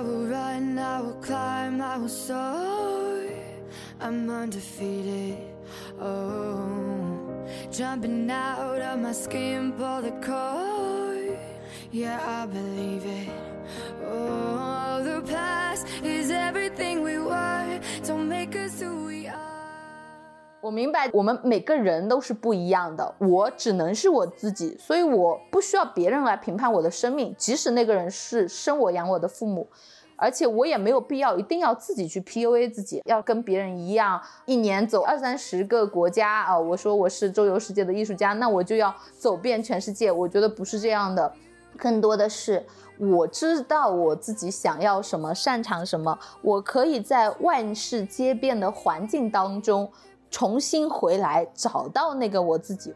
[0.02, 3.22] will run, I will climb, I will soar.
[4.00, 5.38] I'm undefeated.
[6.00, 6.68] Oh,
[7.70, 11.38] jumping out of my skin, pull the cord.
[11.90, 13.30] Yeah, I believe it.
[14.04, 17.80] Oh, the past is everything we were.
[18.04, 19.34] Don't make us who we are.
[20.60, 29.68] 我明白，我们每个人都是不一样的，我只能是我自己，所以我不需要别人来评判我的生命，即使那个人是生我养我的父母，
[30.21, 36.59] 而且我也没有必要一定要自己去 PUA 自己，要跟别人一样，一年走二三十个国家啊！
[36.59, 41.33] 我说我是周游世界的艺术家，那我就要走遍全世界，我觉得不是这样的，
[41.75, 42.63] 更多的是
[42.99, 49.91] 我知道我自己想要什么，擅长什么，我可以在万事皆变的环境当中。
[50.33, 52.93] 重新回来，找到那个我自己。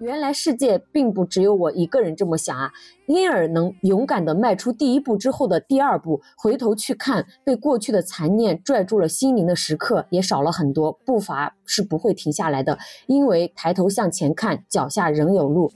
[0.00, 2.70] 原来世界并不只有我一个人这么想啊！
[3.06, 10.92] 因而能勇敢地迈出第一步之后的第二步，回头去看，被过去的残念拽住了心灵的时刻也少了很多。
[11.04, 15.72] 步伐是不会停下来的，因为抬头向前看，脚下仍有路。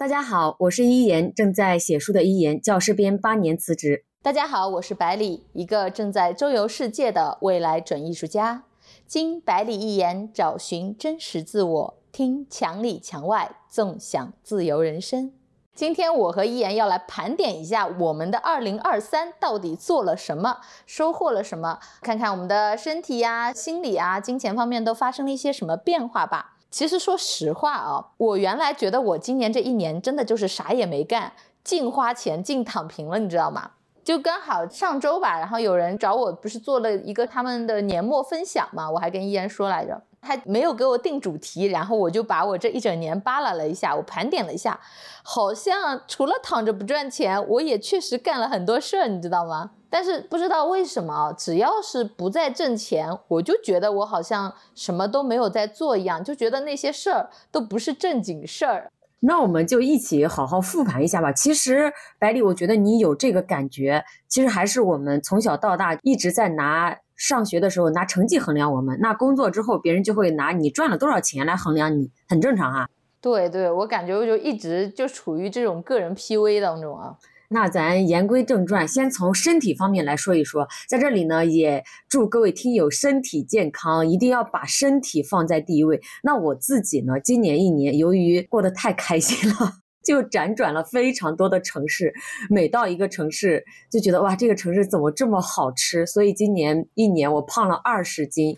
[0.00, 4.06] 大家好，我是一言，正在写书的一言，教师编八年辞职。
[4.22, 8.62] 大家好，我是百里，一个正在周游世界的未来准艺术家。
[9.06, 15.34] 经百里一言，找寻真实自我，听墙里墙外，纵享自由人生。
[15.74, 26.49] 今天我和一言要来盘点一下我们的2023到底做了什么，收获了什么，看看我们的身体呀、心理啊、金钱方面都发生了一些什么变化吧。
[26.70, 31.32] 其实说实话啊，我原来觉得我今年这一年真的就是啥也没干，
[31.64, 33.72] 净花钱、净躺平了，你知道吗？
[34.02, 44.80] 就刚好上周吧，然后有人找我，不是做了一个他们的年末分享嘛，我还跟依然说来着，他没有给我定主题，然后我就把我这一整年扒拉了一下，我盘点了一下，
[45.22, 49.72] 好像除了躺着不赚钱，我也确实干了很多事儿，你知道吗？
[49.90, 58.90] 但是不知道为什么，只要是不在挣钱，我就觉得我好像什么都没有在做一样，就觉得那些事儿都不是正经事儿。
[59.22, 61.30] 那我们就一起好好复盘一下吧。
[61.32, 72.88] 其实，百里，我觉得你有这个感觉，其实还是我们从小到大一直在拿上学的时候拿成绩衡量我们，那工作之后别人就会拿你赚了多少钱来衡量你，很正常啊、
[73.20, 77.14] 对对，我感觉我就一直就处于这种个人 PUA 当中啊。
[77.52, 80.68] 那咱言归正传，先从身体方面来说一说。
[80.88, 86.00] 在这里呢，也祝各位听友身体健康，一定要把身体放在第一位。
[86.22, 89.78] 那我自己呢，今年一年由于过得太开心了。
[90.02, 92.14] 就辗转了非常多的城市，
[92.48, 96.06] 每到一个城市就觉得哇，这个城市怎么这么好吃？
[96.06, 98.56] 所以今年一年我胖了二十斤。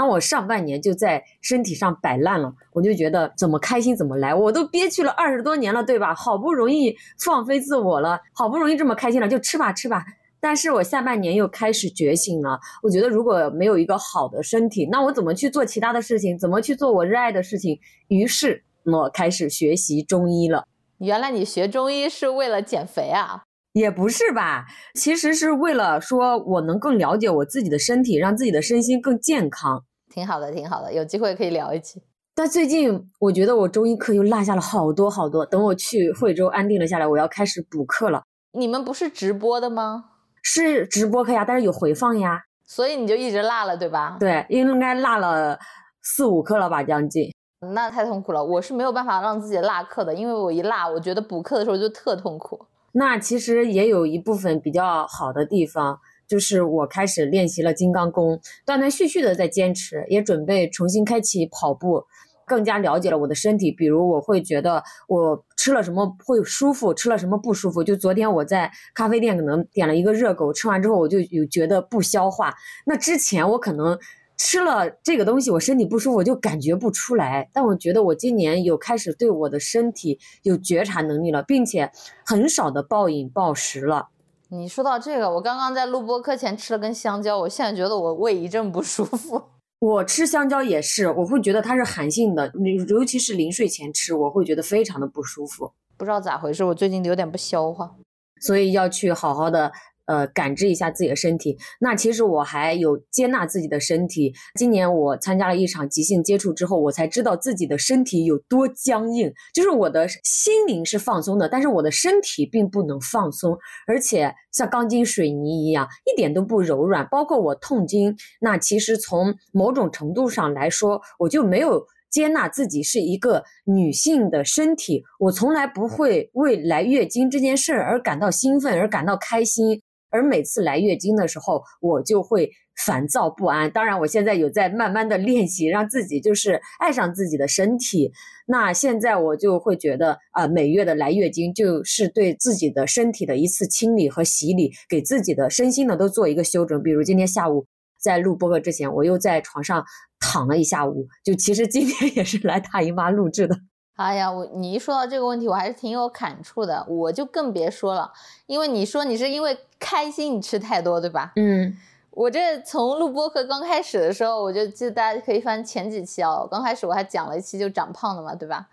[0.00, 6.14] 那我上半年就在身体上摆烂了，我就觉得怎么开心怎么来，我都憋屈了二十多年了，对吧？
[6.14, 10.02] 好不容易放飞自我了，好不容易这么开心了，就吃吧吃吧。
[10.40, 16.38] 但是我下半年又开始觉醒了，我觉得如果没有一个好的身体，那我怎么去做其他的事情？
[16.38, 17.78] 怎么去做我热爱的事情？
[18.08, 20.64] 于是我开始学习中医了。
[20.96, 23.42] 原来你学中医是为了减肥啊？
[23.74, 29.84] 也不是吧，其实是为了说我能更了解我自己的身体，让自己的身心更健康。
[30.10, 32.02] 挺好的，挺好的，有机会可以聊一期。
[32.34, 38.22] 但最近我觉得我中医课又落下了好多好多，等我去惠州安定了下来，我要开始补课了。
[38.52, 40.06] 你们不是直播的吗？
[40.42, 42.42] 是直播课呀，但是有回放呀。
[42.64, 44.16] 所以你就一直落了，对吧？
[44.18, 45.58] 对，应该落了
[46.02, 47.32] 四五课了吧，将近。
[47.74, 52.66] 那太痛苦了，我是没有办法让自己落课的，因为我一落，我觉得补课的时候就特痛苦。
[52.92, 55.98] 那其实也有一部分比较好的地方，
[56.30, 62.04] 就是我开始练习了金刚功，断断续续的在坚持，也准备重新开启跑步，
[62.46, 63.72] 更加了解了我的身体。
[63.72, 67.82] 比如我会觉得我吃了什么会舒服，吃了什么不舒服。
[67.82, 72.54] 就昨天我在咖啡店可能点了一个热狗，吃完之后我就有觉得不消化。
[72.86, 73.98] 那之前我可能。
[74.42, 77.50] 吃了这个东西，我身体不舒服，我就感觉不出来。
[77.52, 81.92] 但我觉得我今年有开始对我的身体有觉察能力了，并且
[82.24, 84.08] 很少的暴饮暴食了。
[84.52, 89.40] 你说到这个，我刚刚在录播课前吃了根香蕉，我现在觉得我胃一阵不舒服。
[89.78, 92.52] 我吃香蕉也是，我会觉得它是寒性的，
[92.88, 95.72] 尤其是临睡前吃，我会觉得非常的不舒服。
[95.96, 97.94] 不知道咋回事，我最近有点不消化，
[98.40, 99.70] 所以要去好好的。
[100.10, 101.56] 呃感知一下自己的身体。
[101.78, 104.34] 那其实我还有接纳自己的身体。
[104.58, 109.32] 今年我参加了一场即兴接触之后，我才知道自己的身体有多僵硬。
[109.54, 117.06] 就是我的心灵是放松的，但是我的身体并不能放松，而且像钢筋水泥一样，一点都不柔软。
[117.08, 121.86] 包括我痛经，那其实从某种程度上来说，我就没有。
[122.10, 129.80] 接纳自己是一个女性的身体，我从来不会为来月经这件事儿而感到兴奋，而感到开心。
[130.10, 132.50] 而每次来月经的时候，我就会
[132.84, 133.70] 烦躁不安。
[133.70, 138.12] 当然，我现在有在慢慢的练习，让自己就是爱上自己的身体。
[138.46, 146.82] 那现在我就会觉得，啊，每月的来月经就是对自己的身体的一次清理和洗礼，给自己的身心呢都做一个修整。
[146.82, 147.66] 比如今天下午。
[148.02, 149.84] 在录播客之前，我又在床上
[150.18, 151.06] 躺了一下午。
[151.22, 153.54] 就其实今天也是来大姨妈录制的。
[154.00, 156.82] 哎呀，我你一说到这个问题，我还是挺有感触的。
[156.88, 158.10] 我就更别说了，
[158.46, 161.32] 因为你说你是因为开心你吃太多，对吧？
[161.36, 161.76] 嗯。
[162.12, 166.48] 我这从录播课刚开始的时候，我就记得大家可以翻前几期哦。
[166.50, 168.68] 刚开始我还讲了一期就长胖的嘛，对吧？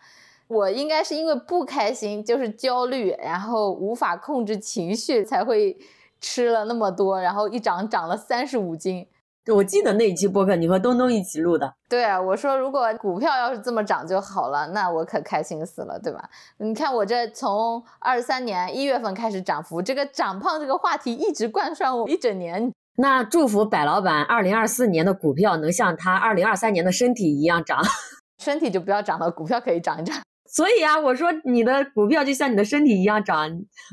[0.48, 5.78] 我应该是因为不开心，就是焦虑，然后无法控制情绪，才会
[6.22, 9.06] 吃了那么多，然后一长长了三十五斤。
[9.54, 11.74] 我记得那一期播客，你和东东一起录的。
[11.88, 16.30] 对啊，我说如果股票要是这么涨就好了，那我可开心死了，对吧？
[16.58, 22.72] 你看我这从二三年一月份开始涨幅，这个长胖这个话题一直贯穿我一整年。
[22.98, 27.82] 那祝福百老板二零二四年的股票能像他二零二三年的身体一样涨，
[28.40, 30.18] 身体就不要涨了，股票可以涨一涨。
[30.50, 33.50] 所以啊，我说你的股票就像你的身体一样涨，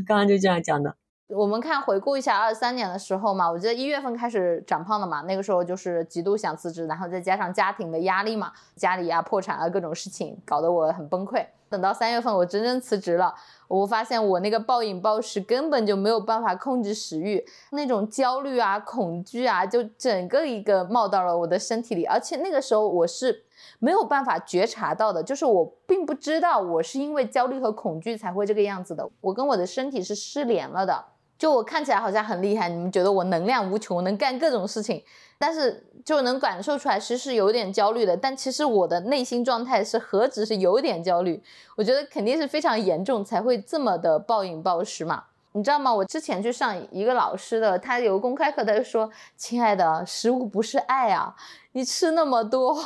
[0.07, 0.97] 刚刚就这样讲的。
[1.29, 11.45] 我们看回顾一下二三年的时候嘛，我记得一月份开始长胖的嘛，那个时候就是极度想辞职，然后再加上家庭的压力嘛，家里啊破产啊各种事情，搞得我很崩溃。
[11.71, 13.35] 等到三月份我真正辞职了，
[13.69, 23.45] 我发现我那个暴饮暴食根本就没有办法控制食欲，那种焦虑啊、恐惧啊，就整个一个冒到了我的身体里，而且那个时候我是
[23.79, 31.07] 没有办法觉察到的，就是我并不知道我是因为焦虑和恐惧才会这个样子的，我跟我的身体是失联了的。
[31.39, 35.03] 就我看起来好像很厉害，你们觉得我能量无穷，能干各种事情，
[35.39, 38.17] 但是就能感受出来，其实是有点焦虑的。
[38.17, 41.43] 但其实我的内心状态是何止是有点焦虑，
[41.77, 45.25] 我觉得肯定是非常严重才会这么的暴饮暴食嘛。
[45.57, 45.95] 你知道吗？
[45.95, 49.09] 我之前去上一个老师的，他有个公开课，他就说
[49.39, 51.33] ：“亲爱的，食物不是爱啊，
[51.73, 52.77] 你吃那么多，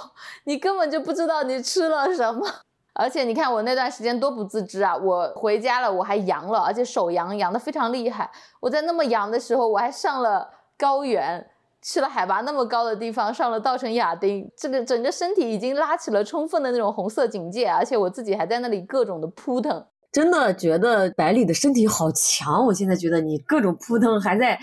[0.44, 2.46] 你根本就不知道你吃了什么。”
[2.98, 4.96] 而且你看我那段时间多不自知啊！
[4.96, 8.28] 我回家了，我还阳了，而且手阳阳的非常厉害。
[8.58, 11.48] 我在那么阳的时候，我还上了高原，
[11.80, 19.86] 去了海拔那么高的地方，上了稻城亚丁，这个整个身体已经拉起了充分的那种红色警戒，而且我自己还在那里各种的扑腾。
[20.10, 24.58] 真的觉得百里的身体好强，我现在觉得你各种扑腾，还在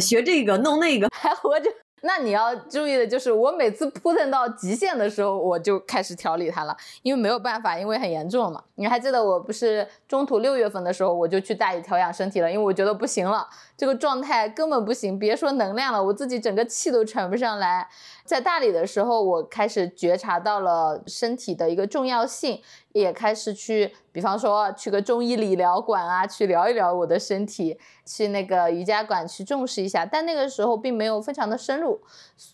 [0.00, 1.68] 学这个弄那个，还活着。
[2.02, 8.62] 那你要注意的就是，我每次扑腾到极限的时候，我就开始调理它了，因为没有办法，因为很严重嘛。
[8.74, 17.88] 你还记得我不是中途六月份的时候，我就去大理调养身体了，因为我觉得不行了，这个状态根本不行，别说能量了，我自己整个气都喘不上来。
[18.24, 22.60] 在大理的时候，我开始觉察到了身体的一个重要性。
[22.92, 30.04] 也开始去，比方说去个中医理疗馆啊，去聊一聊我的身体，去那个瑜伽馆去重视一下。
[30.04, 32.00] 但那个时候并没有非常的深入。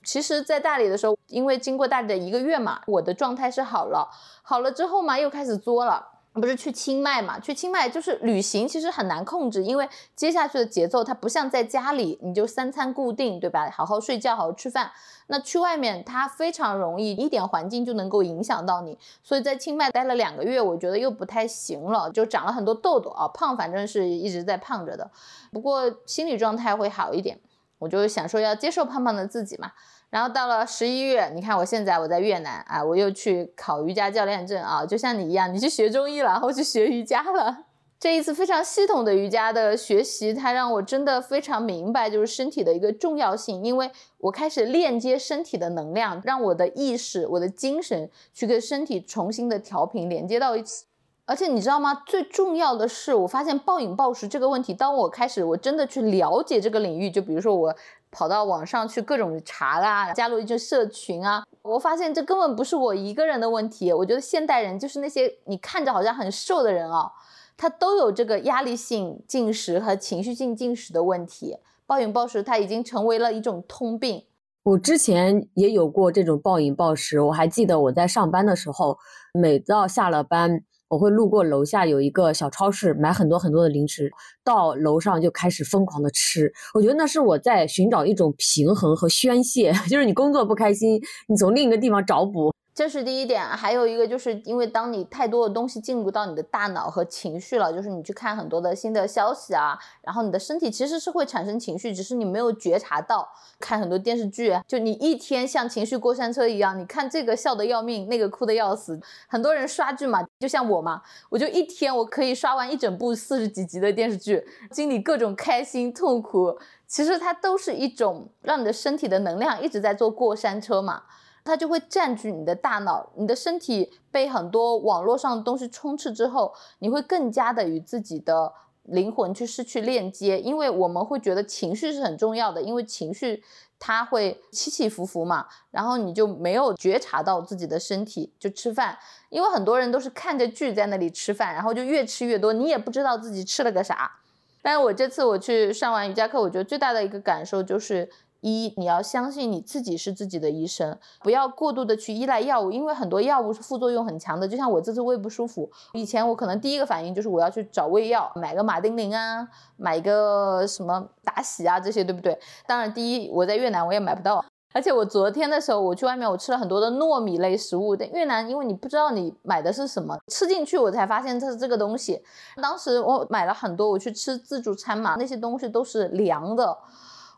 [0.04, 4.08] 其实，在大理的时候，因为经过大理的一个月嘛，我的状态是好了。
[4.42, 6.17] 好了之后嘛，又开始作了。
[6.34, 7.40] 不是去清迈嘛？
[7.40, 13.68] 去清迈就是旅行，其实很难控制，因为接下去的节奏它不像在家里，你就三餐固定，对吧？
[13.70, 14.92] 好好睡觉，好好吃饭。
[15.26, 18.96] 那去外面，它非常容易一点环境就能够影响到你。
[19.22, 25.10] 所以在清迈待了两个月，我觉得又不太行了，就长了很多痘痘啊，胖反正是一直在胖着的。
[25.50, 27.40] 不过心理状态会好一点，
[27.78, 29.72] 我就想说要接受胖胖的自己嘛。
[30.10, 37.64] 然后到了十一月，你看我现在我在越南啊，我又去考瑜伽教练证啊，就像你一样，你去学中医了，然后去学瑜伽了。
[38.00, 50.86] 这一次非常系统的瑜伽的学习，它让我真的非常明白，就是身体的一个重要性，因为我开始链接身体的能量，让我的意识、我的精神去跟身体重新的调频连接到一起。
[51.26, 52.02] 而且你知道吗？
[52.06, 57.76] 最重要的是，我发现暴饮暴食这个问题，当我开始我真的去了解这个领域，就比如说我。
[58.10, 63.92] 跑到网上去各种查啦，加入一些社群啊，我发现这根本不是我一个人的问题。
[63.92, 67.10] 我觉得现代人就是那些你看着好像很瘦的人啊，
[67.56, 71.58] 他都有这个压力性进食和情绪性进食的问题。
[71.86, 74.24] 暴饮暴食，它已经成为了一种通病。
[74.62, 78.98] 我之前也有过这种暴饮暴食，我还记得我在上班的时候，
[79.32, 80.62] 每到下了班。
[80.88, 84.10] 我会路过楼下有一个小超市，买很多很多的零食，
[84.42, 86.52] 到楼上就开始疯狂的吃。
[86.74, 92.52] 我觉得那是我在寻找一种平衡和宣泄， 就是你工作不开心，你从另一个地方找补。
[92.78, 103.28] 这是第一点，还有一个就是因为当你太多的东西进入到你的大脑和情绪了，就是你去看很多的新的消息啊，然后你的身体其实是会产生情绪，只是你没有觉察到。
[103.58, 109.00] 看很多电视剧，就你一天像情绪过山车一样，你看这个笑得要命，那个哭得要死。
[109.26, 116.56] 很多人刷剧嘛，就像我嘛，我就一天我可以刷完一整部四十几集的电视剧，经历各种开心、痛苦，
[116.86, 121.02] 其实它都是一种让你的身体的能量一直在坐过山车嘛。
[121.48, 128.52] 它就会占据你的大脑，你的身体被很多网络上的东西充斥之后，你会更加的与自己的
[128.82, 133.42] 灵魂去失去链接，因为我们会觉得情绪是很重要的，因为情绪
[133.78, 138.98] 它会起起伏伏嘛，然后你就没有觉察到自己的身体，就吃饭，
[139.30, 144.12] 因为很多人都是看着剧在那里吃饭，然后就越吃越多，你也不知道自己吃了个啥。
[144.60, 148.10] 但是我这次我去上完瑜伽课，我觉得最大的一个感受就是。
[148.40, 154.46] 一，你要相信你自己是自己的医生，不要过度的去依赖药物，因为很多药物是副作用很强的。
[154.46, 162.38] 就像我这次胃不舒服，以前我可能第一个反应就是我要去找胃药，买个马丁啉啊，买个什么达喜啊这些，对不对？
[162.66, 172.22] 当然，第一我在越南我也买不到，而且我昨天的时候我去外面我吃了很多的糯米类食物，但越南因为你不知道你买的是什么，吃进去我才发现这是这个东西。
[172.62, 176.78] 当时我买了很多，我去吃自助餐嘛，那些东西都是凉的。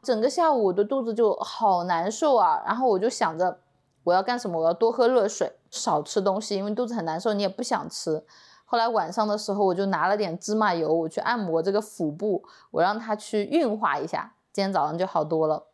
[0.02, 3.58] 整个下午我的肚子就好难受啊，然后我就想着
[4.04, 4.60] 我要干什么？
[4.60, 8.24] 我要多喝热水，少吃东西，因为肚子很难受，你也不想吃。
[8.64, 14.34] 后来晚上的时候，我就拿了点芝麻油，我去按摩这个腹部，我让它去运化一下。
[14.52, 15.66] 今天早上就好多了。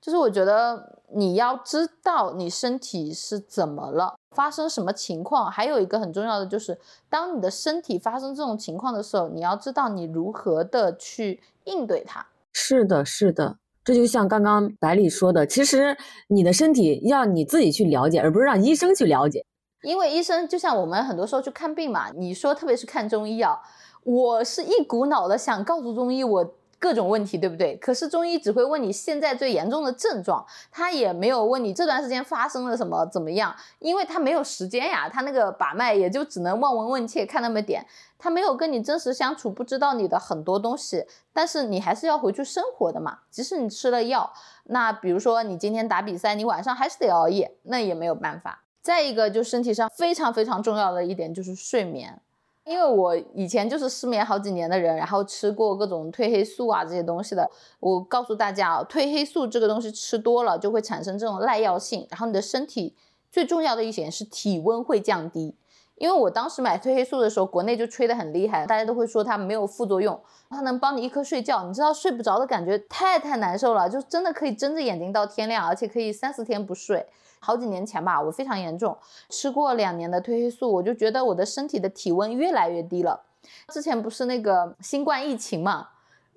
[0.00, 12.26] 就是我觉得你要知道你身体是怎么了，发生什么情况，还有一个很重要的就是，当你的身体发生这种情况的时候，你要知道你如何的去应对它。
[12.52, 13.58] 是的，是的。
[13.84, 15.96] 这就像刚刚百里说的，其实
[16.28, 19.44] 你的身体要你自己去了解，而不是让医生去了解。
[19.82, 23.58] 因为医生就像我们很多时候去看病嘛，你说特别是看中医啊，
[24.04, 26.54] 我是一股脑的想告诉中医我。
[26.82, 27.76] 各种问题，对不对？
[27.76, 37.86] 可是中医只会问你现在最严重的症状，他也没有问你这段时间发生了什么怎么样，因为他没有时间呀，他那个把脉也就只能望闻问切看那么点，
[38.22, 41.04] 他没有跟你真实相处，不知道你的很多东西。
[41.32, 44.32] 但是你还是要回去生活的嘛，即使你吃了药，
[44.66, 48.62] 那比如说你今天打比赛，你晚上还是得熬夜，那也没有办法。
[48.80, 52.20] 再一个，就身体上非常非常重要的一点就是睡眠。
[52.64, 57.50] 因为我以前就是失眠好几年的人，然后吃过各种褪黑素啊这些东西的。
[57.80, 62.94] 我告诉大家啊，褪黑素这个东西吃多了就会产生这种耐药性，然后你的身体
[63.32, 65.56] 最重要的一点是体温会降低。
[66.02, 71.62] 因为我当时买褪黑素的时候，国内就吹得很厉害，大家都会说它没有副作用，它能帮你一颗睡觉。
[71.62, 77.06] 你知道睡不着的感觉太太难受了，就真的可以睁着眼睛到天亮，而且可以三四天不睡。
[77.38, 83.20] 好几年前吧，我非常严重，吃过两年的褪黑素，我就觉得我的身体的体温越来越低了。
[83.68, 85.90] 之前不是那个新冠疫情嘛，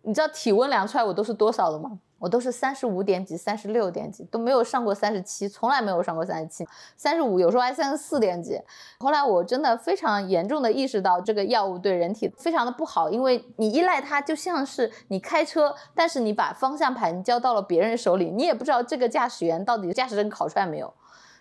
[0.04, 1.98] 你知道体温量出来我都是多少了吗？
[2.18, 8.60] 我都是三十五点几、三十六点几，都没有上过三十七，从来没有上过三十七、三十五，有时候还三十四点几。
[9.00, 20.94] 后来我真的非常严重的意识到这个药物对人体非常的不好，因为你依赖它，就像是你开车，但是你把方向盘交到了别人手里，你也不知道这个驾驶员到底驾驶证考出来没有。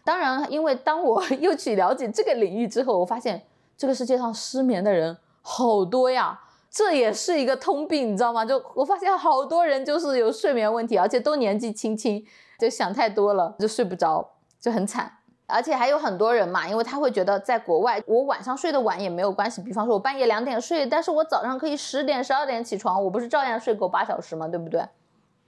[0.04, 6.40] 当然，因为当我 又去了解这个领域之后，我发现这个世界上失眠的人好多呀。
[6.75, 8.45] 这也是一个通病，你知道吗？
[8.45, 12.26] 就我发现好多人就是有睡眠问题，而且都年纪轻轻，
[12.59, 14.28] 就想太多了，就睡不着，
[14.61, 15.09] 就很惨。
[15.47, 19.62] 而且还有很多人嘛，因为他会觉得在国外，我晚上睡得晚也没有关系。
[19.62, 24.49] 比方说，我半夜两点睡，但是我早上可以十点、十二点起床，我不是照样睡够八小时吗？
[24.49, 24.83] 对不对？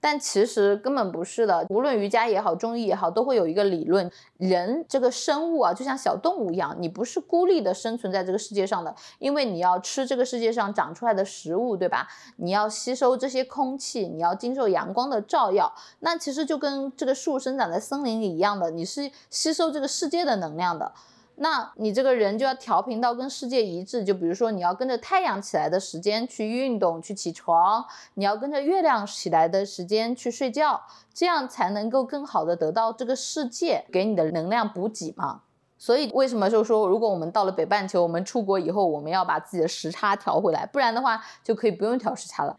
[0.07, 12.07] 但其实根本不是的，无论瑜伽也好，中医也好，都会有一个理论：人这个生物啊，就像小动物一样，你不是孤立的生存在这个世界上的，因为你要吃这个世界上长出来的食物，对吧？
[12.37, 20.93] 你要吸收这些空气，你要经受阳光的照耀，那其实就跟这个树生长在森林里一样的，你是吸收这个世界的能量的。
[21.39, 30.81] 那你这个人就要调频到跟世界一致，就比如说你要跟着太阳起来的时间去运动、去起床，你要跟着月亮起来的时间去睡觉，
[31.13, 35.43] 这样才能够更好的得到这个世界给你的能量补给嘛。
[35.79, 42.57] 所以为什么就说，如果我们到了北半球，我们出国以后，我们要把自己的时差调回来，不然的话就可以不用调时差了。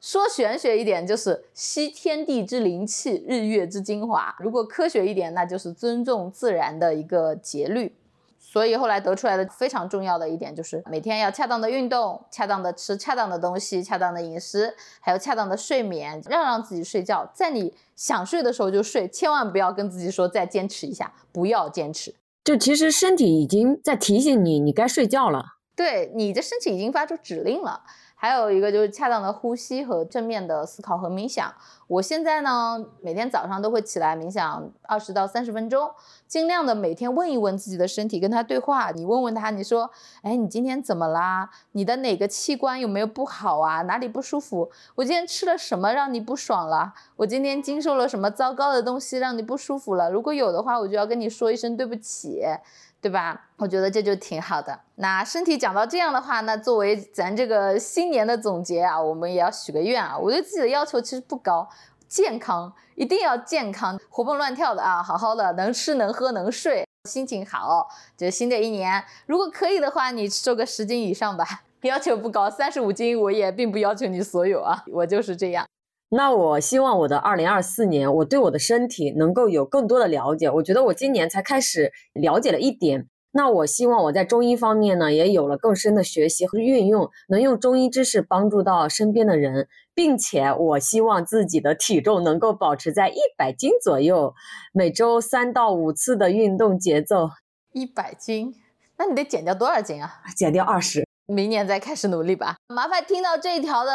[0.00, 7.94] 说玄学一点，就是吸天地之灵气，日月之精华；如果科学一点，那就是尊重自然的一个节律。
[8.56, 22.14] 所以后来得出来的非常重要的一点就是每天要恰当的运动，恰当的吃恰当的东西，恰当的饮食，还有恰当的睡眠，让让自己睡觉，在你想睡的时候就睡，千万不要跟自己说再坚持一下，不要坚持。
[22.42, 25.44] 就其实身体已经在提醒你，你该睡觉了。
[25.76, 27.82] 对，你的身体已经发出指令了。
[28.18, 31.52] 还有一个就是恰当的呼吸和正面的思考和冥想。
[31.86, 35.88] 我现在呢，每天早上都会起来冥想二十到三十分钟，
[36.26, 38.90] 尽量的每天问一问自己的身体，跟他对话。
[38.90, 39.88] 你问问他，你说，
[40.22, 41.48] 哎，你今天怎么啦？
[41.72, 43.82] 你的哪个器官有没有不好啊？
[43.82, 44.70] 哪里不舒服？
[44.94, 46.94] 我今天吃了什么让你不爽了？
[47.16, 50.10] 我今天经受了什么糟糕的东西让你不舒服了？
[50.10, 52.42] 如果有的话，我就要跟你说一声对不起。
[53.00, 53.40] 对吧？
[53.56, 54.80] 我觉得这就挺好的。
[54.96, 60.18] 那身体讲到这样的话，那作为咱这个新年的总结啊，我们也要许个愿啊。
[60.18, 61.68] 我对自己的要求其实不高，
[62.08, 67.88] 健康一定要健康，活蹦乱跳的啊，好好的，能吃能喝能睡，心情好。
[68.16, 71.44] 就新的一年，如果可以的话，你瘦个十斤以上吧，
[71.82, 75.64] 要求不高，三十五斤我也并不要求你所有啊，我就是这样。
[76.08, 80.48] 那我希望我的二零二四年，我对我的身体能够有更多的了解。
[80.48, 83.08] 我觉得我今年才开始了解了一点。
[83.32, 94.32] 那我希望我在中医方面呢，也有了更深的学习和运用，能用中医知识帮助到身边的人，并且我希望自己的体重能够保持在一百斤左右，
[94.72, 97.28] 每周三到五次的运动节奏。
[97.72, 98.54] 一百斤，
[98.96, 100.22] 那你得减掉多少斤啊？
[100.34, 101.05] 减掉二十。
[101.26, 102.56] 明年再开始努力吧。
[102.68, 103.90] 麻烦听到这一条的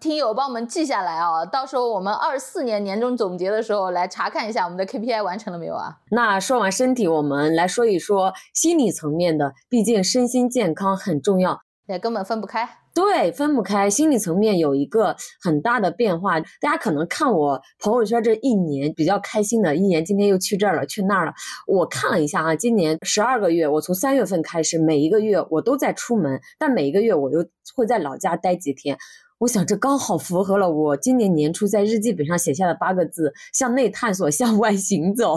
[0.00, 5.96] 听友帮我们记下来啊，到时候我们二四年年终总结的时候来查看一下我们的 KPI 完成了没有啊？
[6.10, 11.60] 那说完身体，我们来说一说心理层面的，毕竟身心健康很重要。
[11.86, 13.88] 也根本分不开，对，分不开。
[13.88, 21.32] 心理层面有一个很大的变化，大家可能看我朋友圈这一年比较开心的一年，今天又去这儿了，去那儿了。
[21.66, 27.44] 我看了一下啊，今年十二个月，我从三月份开始，每一个月我都在出门，但每一个月我又
[27.76, 28.98] 会在老家待几天。
[29.38, 35.36] 我想这刚好符合了我今年年初在日记本上写下的八个字：向内探索，向外行走。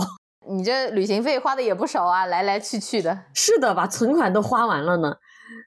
[0.49, 3.25] 你这旅行费花的也不少啊，来来去去的。
[3.35, 5.17] 是的，把存款都花完了呢。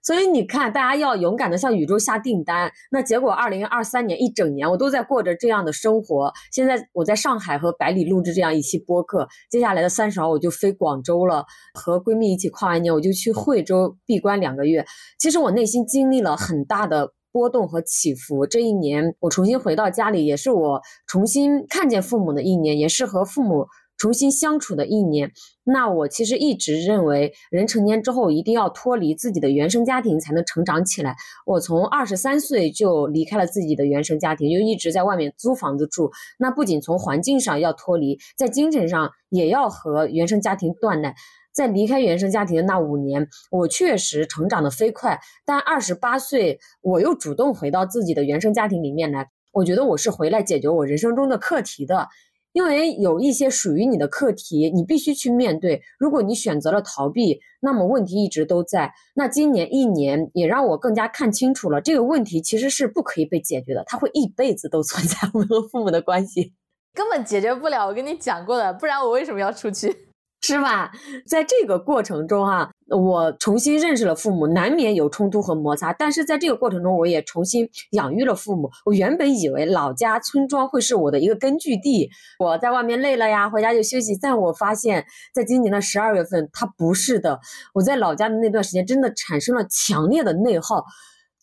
[0.02, 2.70] 所以你看，大家要勇敢的向宇宙下订单。
[2.90, 6.32] 那结果，二零二三年一整年我都在过着这样的生活。
[6.52, 14.84] 现在我在上海和百里录制这样一期播客，接下来的三十号我就飞广州了，和闺蜜一起跨完年我就去惠州闭关两个月。
[15.18, 18.46] 其实我内心经历了很大的波动和起伏。
[18.46, 23.66] 这一年我重新回到家里，也是我重新看见父母的一年，也是和父母。
[24.02, 25.30] 重新相处的一年，
[25.62, 31.14] 那我其实一直认为，人成年之后一定要脱离自己的原生家庭才能成长起来。
[31.46, 36.10] 我从二十三岁就离开了自己的原生家庭，就一直在外面租房子住。
[36.36, 41.14] 那不仅从环境上要脱离，在精神上也要和原生家庭断奶。
[41.54, 45.20] 在离开原生家庭的那五年，我确实成长的飞快。
[45.46, 49.28] 但二十八岁，我又主动回到自己的原生家庭里面来。
[49.52, 52.08] 我觉得我是回来解决我人生中的课题的。
[52.52, 55.82] 因为有一些属于你的课题，你必须去面对。
[55.98, 58.92] 如果你选择了逃避，那么问题一直都在。
[59.14, 65.16] 那今年一年也让我更加看清楚了，这个问题其实是不可以被解决的，它会一辈子都存在。
[65.32, 66.52] 我们和父母的关系
[66.94, 70.11] 根本解决不了，我跟你讲过的，不然我为什么要出去？
[70.42, 70.90] 是吧？
[71.24, 75.92] 在这个过程中，哈，我重新认识了父母，难免有冲突和摩擦。
[75.92, 78.68] 但是在这个过程中，我也重新养育了父母。
[78.84, 84.18] 我原本以为老家村庄会是我的一个根据地，我在外面累了呀，回家就休息。
[84.20, 87.38] 但我发现，在今年的十二月份，它不是的。
[87.72, 90.84] 我在老家的那段时间，真的产生了强烈的内耗。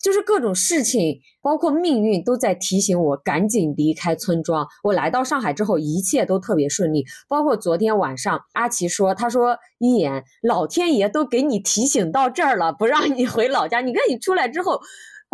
[0.02, 4.66] 就是各种事情，包括命运，都在提醒我赶紧离开村庄。
[4.82, 7.04] 我来到上海之后，一切都特别顺利。
[7.28, 13.80] 包括昨天晚上，阿奇说：“他说一言，老天爷都给你提醒到这儿了，不让你回老家。
[13.80, 14.80] 你看你出来之后。”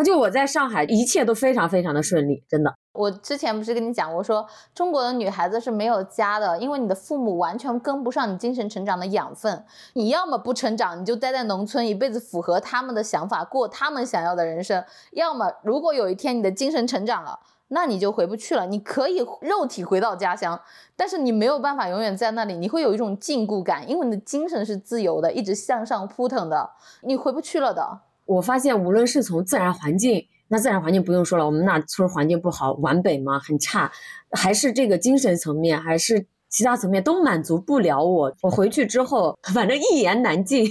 [0.04, 2.74] 就我在上海，一切都非常非常的顺利，真的。
[2.96, 9.64] 我之前不是跟你讲过，说中国的女孩子是没有家的，因为你的父母完全跟不上你精神成长的养分。
[9.92, 14.82] 你要么不成长，你就待在农村，一辈子符合他们的想法，过他们想要的人生；
[15.12, 18.64] 要么，如果有一天你的精神成长了，那你就回不去了。
[18.66, 20.60] 你可以肉体回到家乡，
[20.94, 26.70] 但是你没有办法永远在那里，你会有一种禁锢感，因为你的精神是自由的，一直向上扑腾的，
[27.02, 28.00] 你回不去了的。
[28.24, 33.90] 我发现，无论是从自然环境，那自然环境不用说了，我们那村环境不好，皖北嘛很差，
[34.30, 38.32] 还是这个精神层面，还是其他层面都满足不了我。
[38.42, 40.66] 我回去之后，反正一言难尽。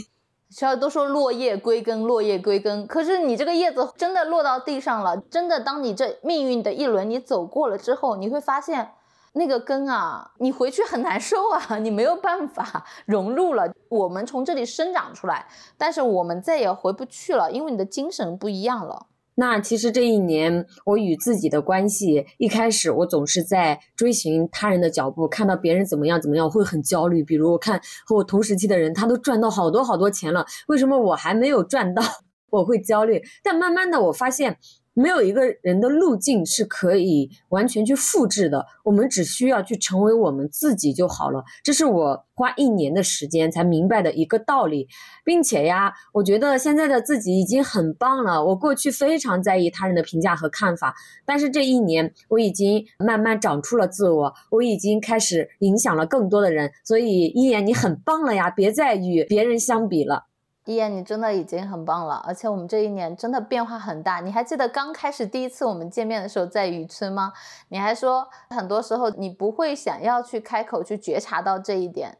[0.49, 8.91] 学校都说落叶归根，落叶归根，可是你这个叶子真的落到地上了，真的当你这命运的一轮你走过了之后，你会发现，
[9.33, 13.69] 那个根啊，你回去很难受啊，你没有办法 融入了。
[13.89, 15.45] 我们从这里生长出来，
[15.77, 19.07] 但是我们再也回不去了，因为你的精神不一样了。
[19.36, 27.21] 那其实这一年，我与自己的关系，一开始我总是在追寻他人的脚步，看到别人怎么样怎么样，会很焦虑。
[27.24, 32.02] 比如我看和我同时期的人，他都赚到好多好多钱了，为什么我还没有赚到？
[32.50, 33.21] 我会焦虑。
[33.43, 34.58] 但慢慢的，我发现。
[34.95, 41.43] 没有一个人的路径是可以完全去复制的，我们只需要去成为我们自己就好了。
[41.63, 44.88] 这是我花一年的时间才明白的一个道理，
[45.23, 48.43] 并且呀，我觉得现在的自己已经很棒了。
[48.45, 56.71] 我过去非常在意他人的评价和看法，但是这一年我已经慢慢长出了自我，我已经开始影响了更多的人。
[56.86, 60.27] 所以一言，你很棒了呀，别再与别人相比了。
[60.65, 64.19] 一言，你真的已经很棒了，而且我们这一年真的变化很大。
[64.19, 67.32] 你还记得刚开始第一次我们见面的时候在渔村吗？
[67.69, 72.17] 你还说很多时候你不会想要去开口去觉察到这一点，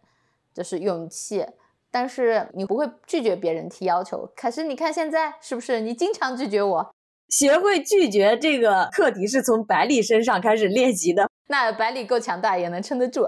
[0.54, 1.46] 就是勇气。
[1.90, 4.30] 但是你不会拒绝别人提要求。
[4.36, 5.80] 可是你看现在是不是？
[5.80, 6.94] 你经常拒绝我。
[7.30, 11.28] 学会拒绝这个课题是从百里身上开始练习的。
[11.48, 13.28] 那百里够强大，也能撑得住。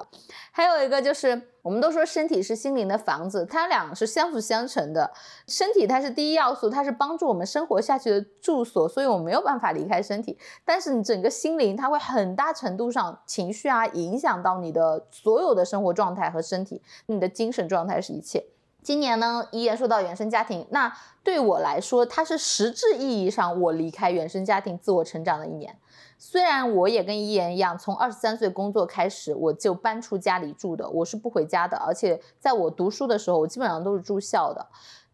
[0.52, 5.12] 还有一个就是，我们都说身体是心灵的房子，它俩是相辅相成的。
[5.48, 10.38] 身体它是第一要素，它是帮助我们生活下去的住所，所以我没有办法离开身体。
[10.66, 18.44] 但是你整个心灵，它会很大程度上情绪啊，影响到你的所有的生活状态和身体，你的精神状态是一切。
[18.82, 25.78] 今年呢，依然说到原生家庭，那对我来说，它是实质意义上我离开原生家庭、自我成长的一年。
[26.18, 31.78] 虽然我也跟一言一样，从二十三岁工作开始，我就搬出家里住的，我是不回家的。
[31.78, 34.68] 而且在我读书的时候，我基本上都是住校的。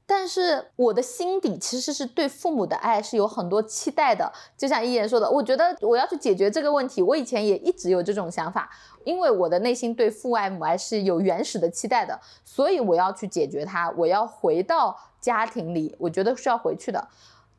[0.06, 4.30] 但是我的心底其实是对父母的爱是有很多期待的。
[4.58, 7.02] 就像一言说的，我觉得我要去解决这个问题。
[7.02, 8.70] 我以前也一直有这种想法，
[9.06, 13.90] 因为我的内心对父爱母爱是有原始的期待的，所以我要去解决它。
[13.98, 17.08] 我要回到家庭里，我觉得是要回去的。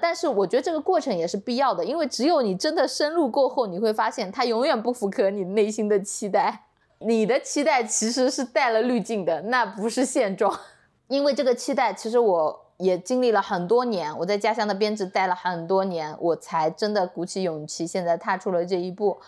[0.07, 6.67] 但是我觉得这个过程也是必要的，因为只有你真的深入过后，你会发现它永远不符合你内心的期待。
[6.99, 10.61] 你的期待其实是带了滤镜的，那不是现状。
[11.09, 19.19] 因为这个期待，其实我也经历了很多年，我在家乡的编制待了很多年，我才真的鼓起勇气，现在踏出了这一步。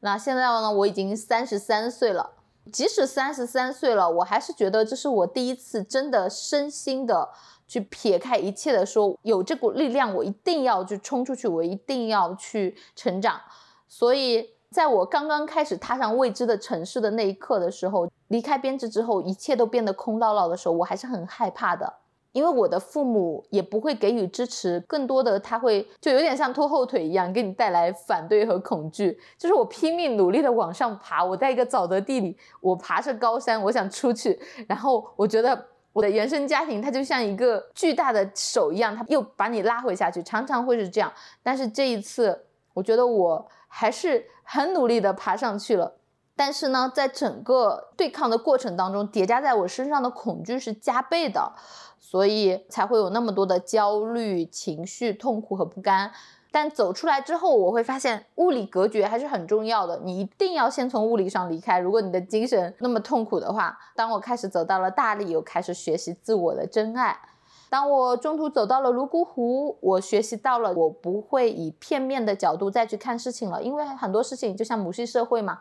[0.00, 2.32] 那现在呢，我已经三十三岁了，
[2.70, 7.30] 即使三十三岁了，我还是觉得这是我第一次真的身心的。
[7.66, 13.40] 去撇开一切的说，有这股力量，我一定要去冲出去，我一定要去成长。
[13.88, 21.92] 所以，在我刚刚开始踏上未知的城市的那一刻的时候，离开编制之后，一切都变得空落落的时候，我还是很害怕的，
[22.32, 29.18] 因为我的父母也不会给予支持，更多的他会就有点像拖后腿一样，给你带来反对和恐惧。
[29.38, 35.66] 就是我拼命努力的往上爬，我在一个沼泽地里，我爬着高山，我想出去，然后我觉得。
[35.96, 41.10] 我的原生家庭，它就像一个巨大的手一样，它又把你拉回下去，常常会是这样。
[41.42, 45.94] 但是这一次，我觉得我还是很努力的爬上去了。
[46.36, 51.54] 但是呢，在整个对抗的过程当中，叠加在我身上的恐惧是加倍的，
[51.98, 56.12] 所以才会有那么多的焦虑、情绪、痛苦和不甘。
[56.56, 60.00] 但走出来之后，我会发现物理隔绝还是很重要的。
[60.02, 61.78] 你一定要先从物理上离开。
[61.78, 67.20] 如果你的精神那么痛苦的话，当我开始走到了大理，又开始学习自我的真爱。
[67.68, 73.62] 当我中途走到了泸沽湖，我学习到了我不会以片面的角度再去看事情了。
[73.62, 75.58] 因为很多事情就像母系社会嘛，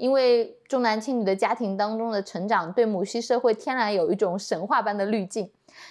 [0.00, 5.50] 因为重男轻女的家庭当中的成长，对母系社会天然有一种神话般的滤镜。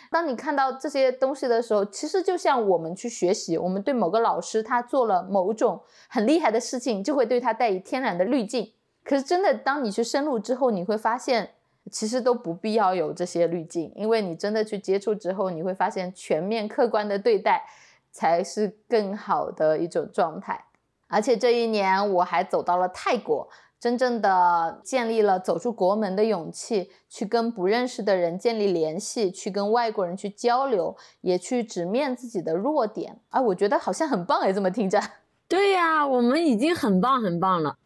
[0.09, 8.73] 当你看到这些东西的时候，其实就像我们去学习，我们对某个老师他做了某种很厉害的事情，就会对他带以天然的滤镜。
[9.03, 11.51] 可是真的，当你去深入之后，你会发现，
[11.91, 17.63] 其实都不必要有这些滤镜，因为你真的去接触之后，你会发现全面客观的对待
[18.11, 20.65] 才是更好的一种状态。
[21.07, 23.47] 而且这一年我还走到了泰国。
[23.79, 33.17] 真正的建立了走出国门的勇气，去跟不认识的人建立联系，去跟外国人去交流，也去直面自己的弱点。
[33.29, 35.01] 哎，我觉得好像很棒哎，这么听着。
[35.47, 37.77] 对呀，我们已经很棒很棒了。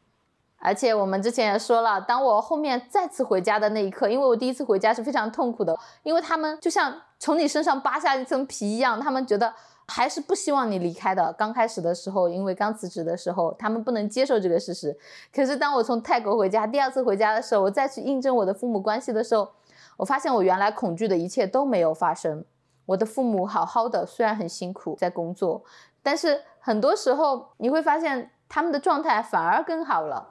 [0.58, 9.54] 而且我们之前也说了，当我后面再次回家的那一刻，因为我第一次回家是非常痛苦的，因为他们就像从你身上扒下一层皮一样，他们觉得。
[9.88, 11.34] 还是不希望你离开的。
[11.34, 14.98] 刚开始的时候，因为刚辞职的时候，他们不能接受这个事实。
[15.34, 19.50] 可是当我从泰国回家，第二次回家的时候，我再去印证我的父母关系的时候，
[19.98, 22.44] 我发现我原来恐惧的一切都没有发生。
[22.86, 25.64] 我的父母好好的，虽然很辛苦在工作，
[26.02, 30.30] 但是很多时候你会发现他们的状态反而更好了。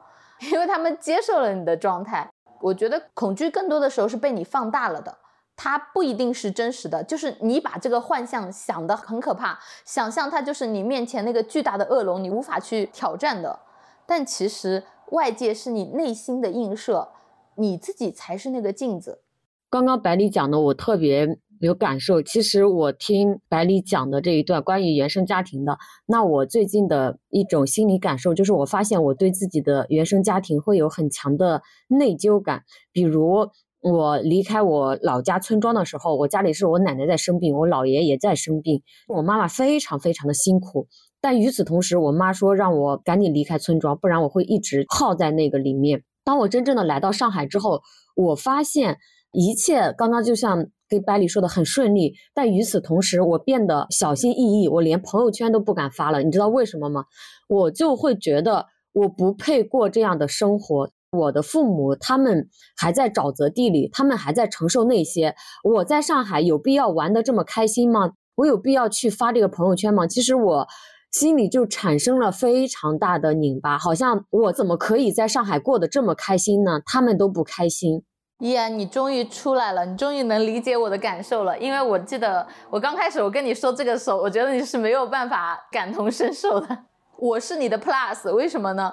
[0.51, 2.29] 因为他们接受了你的状态。
[2.61, 5.17] 我觉得恐惧更多的时候是被你放大了的，
[5.57, 13.61] 它不一定是真实的，就是你把这个幻象想得很可怕，想象它就是你面前那个巨大的恶龙，你无法去挑战的。
[14.07, 17.09] 但其实外界是你内心的映射，
[17.57, 19.23] 你自己才是那个镜子。
[19.71, 22.21] 刚刚百里讲的，我特别有感受。
[22.21, 32.65] 其实我听百里讲的这一段关于原生家庭的，那我最近的一种心理感受就是，我发现我对自己的原生家庭会有很强的内疚感。
[32.91, 33.49] 比如
[33.83, 40.87] 我离开我老家村庄的时候，我家里是我奶奶在生病，我姥爷也在生病，我妈妈非常非常的辛苦。
[41.21, 46.03] 但与此同时，我妈说让我赶紧离开村庄，不然我会一直耗在那个里面。
[46.25, 47.83] 当我真正的来到上海之后，
[48.17, 48.97] 我发现。
[49.35, 56.23] 一切刚刚就像跟百里说的很顺利，但与此同时，我变得小心翼翼，我连朋友圈都不敢发了。
[56.23, 57.07] 你知道为什么吗？
[57.49, 60.91] 我就会觉得我不配过这样的生活。
[61.13, 65.35] 我的父母他们还在沼泽地里，他们还在承受那些。
[65.63, 68.13] 我在上海有必要玩的这么开心吗？
[68.37, 70.07] 我有必要去发这个朋友圈吗？
[70.07, 70.67] 其实我
[71.11, 76.81] 心里就产生了非常大的拧巴，好像我怎么可以在上海过得这么开心呢？
[76.87, 78.03] 他们都不开心。
[78.39, 81.57] 依然，你终于出来了，你终于能理解我的感受了。
[81.59, 86.79] 因为我记得我刚开始我跟你说这个时候，我觉得你是没有办法感同身受的。
[87.21, 88.93] 我是你的 plus，为什么呢？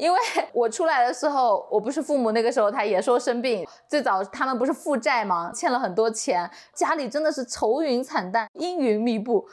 [0.00, 0.18] 因为
[0.54, 5.52] 我出来的时候，我不是父母那个时候他也说生病，最早他们不是负债吗？
[5.54, 9.46] 欠了很多钱，家里真的是愁云惨淡，阴云密布。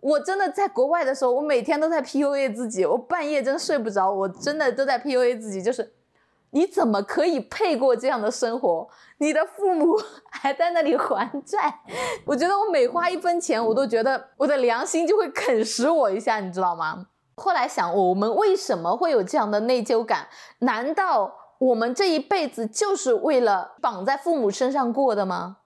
[0.00, 5.92] 我真的在国外的时候，我每天都在 PUA 自己，我半夜真睡不着，我真的都在 PUA 自己，就是。
[6.50, 8.88] 你怎么可以配过这样的生活？
[9.18, 9.94] 你的父母
[10.32, 11.80] 还在那里还债，
[12.24, 17.08] 我觉得我每花一分钱，我都觉得我的良心就会啃食我一下，你知道吗？
[17.38, 20.26] 后来想，我们为什么会有这样的内疚感？
[20.58, 25.58] 难道我们这一辈子就是为了绑在父母身上过的吗？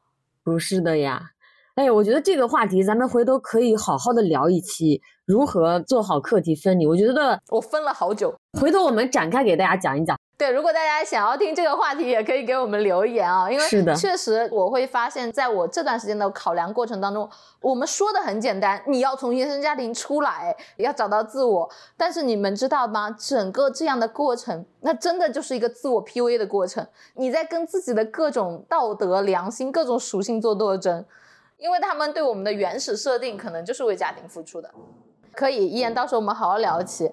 [0.44, 1.30] 不是的呀。
[1.74, 6.86] 哎，我觉得这个话题咱们回头可以好好的聊一期，如何做好课题分离。
[6.86, 10.18] 我觉得我分了好久，回头我们展开给大家讲一讲。
[10.42, 23.14] 对，如果大家想要听这个话题，也可以给我们留言啊，因为是的，确实我会发现，在我这段时间的考量过程当中，我们说的很简单，你要从原生家庭出来，要找到自我，但是你们知道吗？
[23.16, 31.04] 整个这样的过程，那真的就是一个自我 PUA 的过程，你在跟自己的各种道德、良心、各种属性做斗争，
[31.56, 34.68] 因为他们对我们的原始设定可能就是为家庭付出的。
[35.36, 37.12] 可以，依然，到时候我们好好聊起。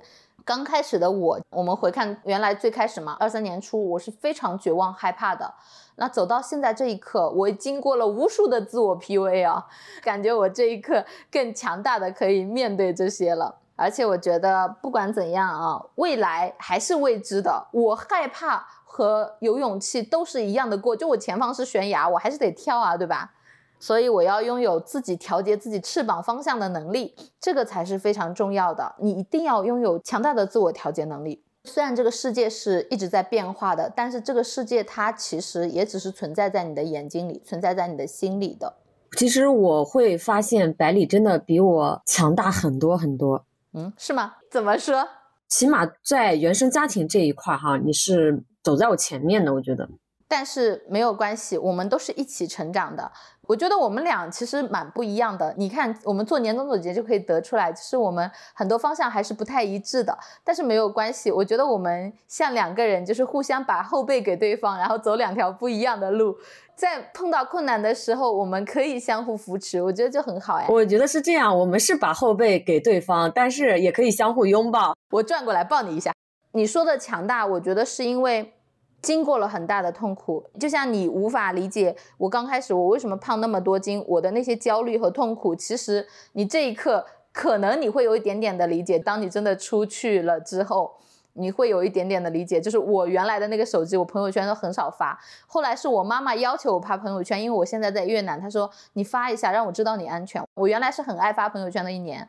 [0.50, 5.54] 刚开始的我，我们回看原来最开始嘛，二三年初，我是非常绝望、害怕的。
[5.98, 9.68] 那走到现在这一刻，我经过了无数的自我 PUA 啊，
[10.02, 13.58] 感觉我这一刻更强大的可以面对这些了。
[13.76, 17.68] 而且我觉得不管怎样啊，未来还是未知的。
[17.72, 23.32] 我害怕和有勇气都是一样的过，就我前方是悬崖，我还是得跳啊，对吧？
[23.80, 28.94] 所以我要拥有自己调节自己翅膀方向的能力，这个才是非常重要的。
[29.00, 31.42] 你一定要拥有强大的自我调节能力。
[31.64, 38.74] 虽然这个世界是一直在变化的，但是这个世界它其实也只是存在在你的眼睛里，存在在你的心里的。
[39.18, 43.46] 其实我会发现百里真的比我强大很多很多。
[43.74, 44.36] 嗯，是吗？
[44.52, 45.08] 怎么说？
[45.48, 49.90] 起码在原生家庭这一块哈，你是走在我前面的，我觉得。
[50.30, 53.12] 但是没有关系，我们都是一起成长的。
[53.48, 55.52] 我觉得我们俩其实蛮不一样的。
[55.58, 60.16] 你看，我们做年终总结就可以得出来，就是我们很多方向还是不太一致的。
[60.44, 66.38] 但是没有关系，我觉得我们像两个人，就是互相把后背给对方，然后走两条不一样的路。
[66.76, 70.68] 在碰到困难的时候，我们可以相互扶持，我觉得就很好哎。
[70.70, 74.96] 我觉得是这样，我们是把后背给对方，但是也可以相互拥抱。
[75.10, 76.14] 我转过来抱你一下。
[76.52, 78.54] 你说的强大，我觉得是因为。
[79.02, 89.00] 经过了很大的痛苦，就像你无法理解我刚开始我为什么胖那么多斤，我的那些焦虑和痛苦，其实你这一刻可能你会有一点点的理解。
[89.00, 90.94] 当你真的出去了之后，
[91.34, 92.60] 你会有一点点的理解。
[92.60, 95.18] 就是我原来的那个手机，我朋友圈都很少发。
[95.48, 100.44] 后来是我妈妈要求我发朋友圈，因为我现在在越南，她说你发一下，让我知道你安全。
[100.56, 102.28] 我原来是很爱发朋友圈的一年，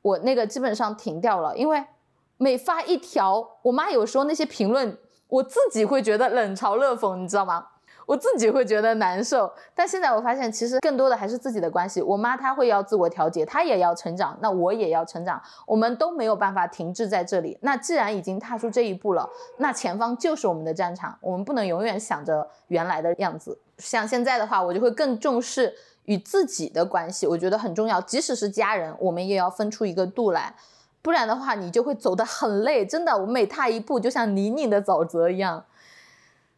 [0.00, 1.84] 我那个基本上停掉了，因为
[2.38, 4.96] 每发一条，我妈有时候那些评论。
[5.28, 7.66] 我自己会觉得冷嘲热讽，你知道吗？
[8.06, 9.52] 我自己会觉得难受。
[9.74, 12.00] 但现在我发现，其实更多的还是自己的关系。
[12.00, 17.58] 我妈她会要自我调节，她也要成长，那我也要成长，我们都没有办法停滞在这里。
[17.60, 23.60] 那既然已经踏出这一步了，那前方就是我们的战场，我们不能永远想着原来的样子。
[23.76, 25.74] 像现在的话，我就会更重视
[26.06, 28.00] 与自己的关系，我觉得很重要。
[28.00, 30.54] 即使是家人，我们也要分出一个度来。
[31.02, 32.84] 不然的话你就会走得很累。
[32.84, 35.64] 真的，我每踏一步就像泥泞的沼泽一样。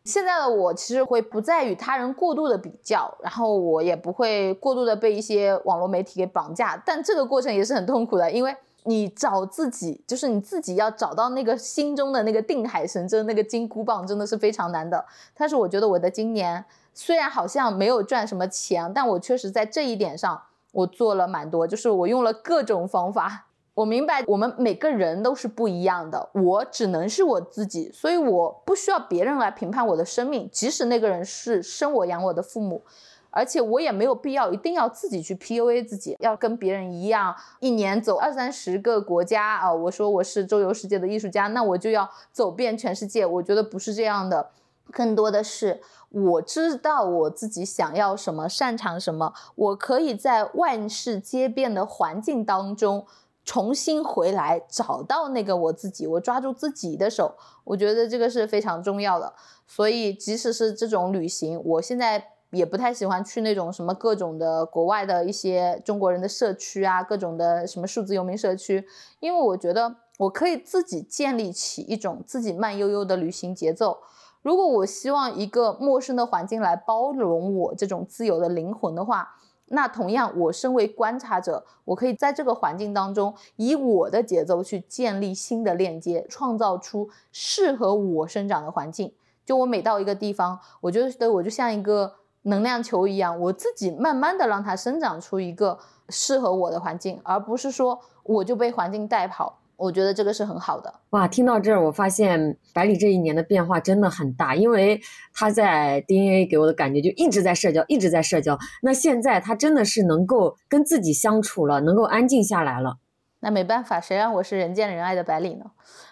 [0.02, 15.04] 现在的我其实会不再与他人过度的比较，然后我也不会过度的被一些网络媒体给绑架，但这个过程也是很痛苦的，因为你找自己，就是你自己要找到那个心中的那个定海神针，那个金箍棒真的是非常难的。
[15.36, 23.48] 但是我觉得我的今年虽然好像没有赚什么钱，但我确实在这一点上我做了蛮多，就是我用了各种方法。
[23.74, 32.82] 我明白，我们每个人都是不一样的，我只能是我自己，所以我不需要别人来评判我的生命，即使那个人是生我养我的父母，
[33.30, 39.72] 而且我也没有必要一定要自己去 PUA 自己，要跟别人一样，一年走二三十个国家啊！
[39.72, 44.50] 我说我是周游世界的艺术家，那我就要走遍全世界，我觉得不是这样的，
[44.90, 45.80] 更多的是
[46.10, 53.06] 我知道我自己想要什么，擅长什么，我可以在万事皆变的环境当中。
[53.44, 59.32] 重新回来，找到那个我自己，我抓住自己的手，我觉得这个是非常重要的。
[59.66, 68.86] 所以，即使是这种旅行，我现在也不太喜欢去那种什么各种的国外的一些中国人的社区啊，各种的什么数字游民社区，
[69.20, 73.98] 因为我觉得我可以自己建立起一种自己慢悠悠的旅行节奏。
[74.42, 79.36] 如果我希望一个陌生的环境来包容我这种自由的灵魂的话，
[79.72, 89.12] 那同样，我身为观察者，我可以在这个环境当中，以我的节奏去建立新的链接，创造出适合我生长的环境。
[89.46, 95.78] 就我每到一个地方，我觉得我就像一个能量球一样，我自己慢慢的让它生长出一个
[96.08, 99.59] 适合我的环境，而不是说我就被环境带跑。
[99.80, 101.26] 我觉得这个是很好的哇！
[101.26, 105.00] 听到这儿，我发现百里这一年的变化真的很大，因为
[105.32, 108.58] 他在 DNA 给我的感觉就一直在社交，一直在社交。
[108.82, 112.98] 那现在他真的是能够跟自己相处了，能够安静下来了。
[113.40, 115.64] 那没办法，谁让我是人见人爱的百里呢？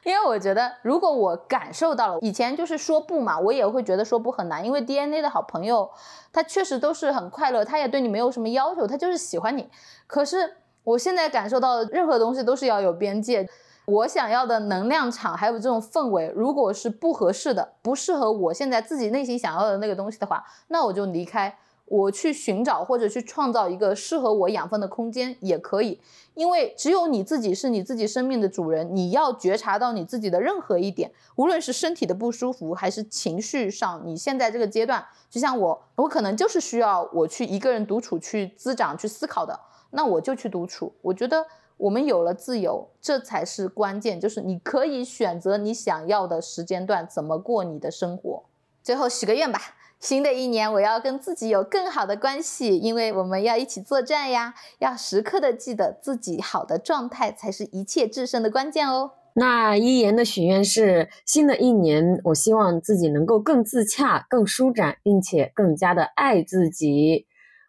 [0.03, 4.65] 因为我觉得，如果我感受到了，以前就是说不嘛，我也会觉得说不很难。
[4.65, 5.91] 因为 DNA 的好朋友，
[6.33, 9.69] 他确实都是很快乐，他也对你没有什么要求，他就是喜欢你。
[10.07, 10.55] 可是。
[10.89, 13.47] 我现在感受到的，任何东西都是要有边界。
[13.85, 26.01] 我想要的能量场，还有这种氛围，如果是不合适的，不适合我现在自己内心想要的那个东西的话，那我就离开，我去寻找或者去创造一个适合我养分的空间也可以。
[26.33, 39.59] 因为只有你自己是你自己生命的主人，你要觉察到你自己的任何一点，无论是身体的不舒服，还是情绪上，你现在这个阶段，就像我，我可能就是需要我去一个人独处去滋长、去思考的。
[39.91, 40.93] 那我就去独处。
[41.03, 41.47] 我觉得
[41.77, 44.21] 我们有了自由，这才是关键。
[44.21, 48.45] 就是你可以选择你想要的时间段，怎么过你的生活。
[48.83, 49.61] 最后许个愿吧，
[50.01, 54.55] 新的一年我要跟自己有更好的关系，因为我们要一起作战呀。
[54.79, 59.13] 要时刻的记得自己好的状态才是一切制胜的关键哦。
[59.35, 67.28] 那一言的许愿是：新的一年，我希望自己能够更自洽、更舒展，并且更加的爱自己。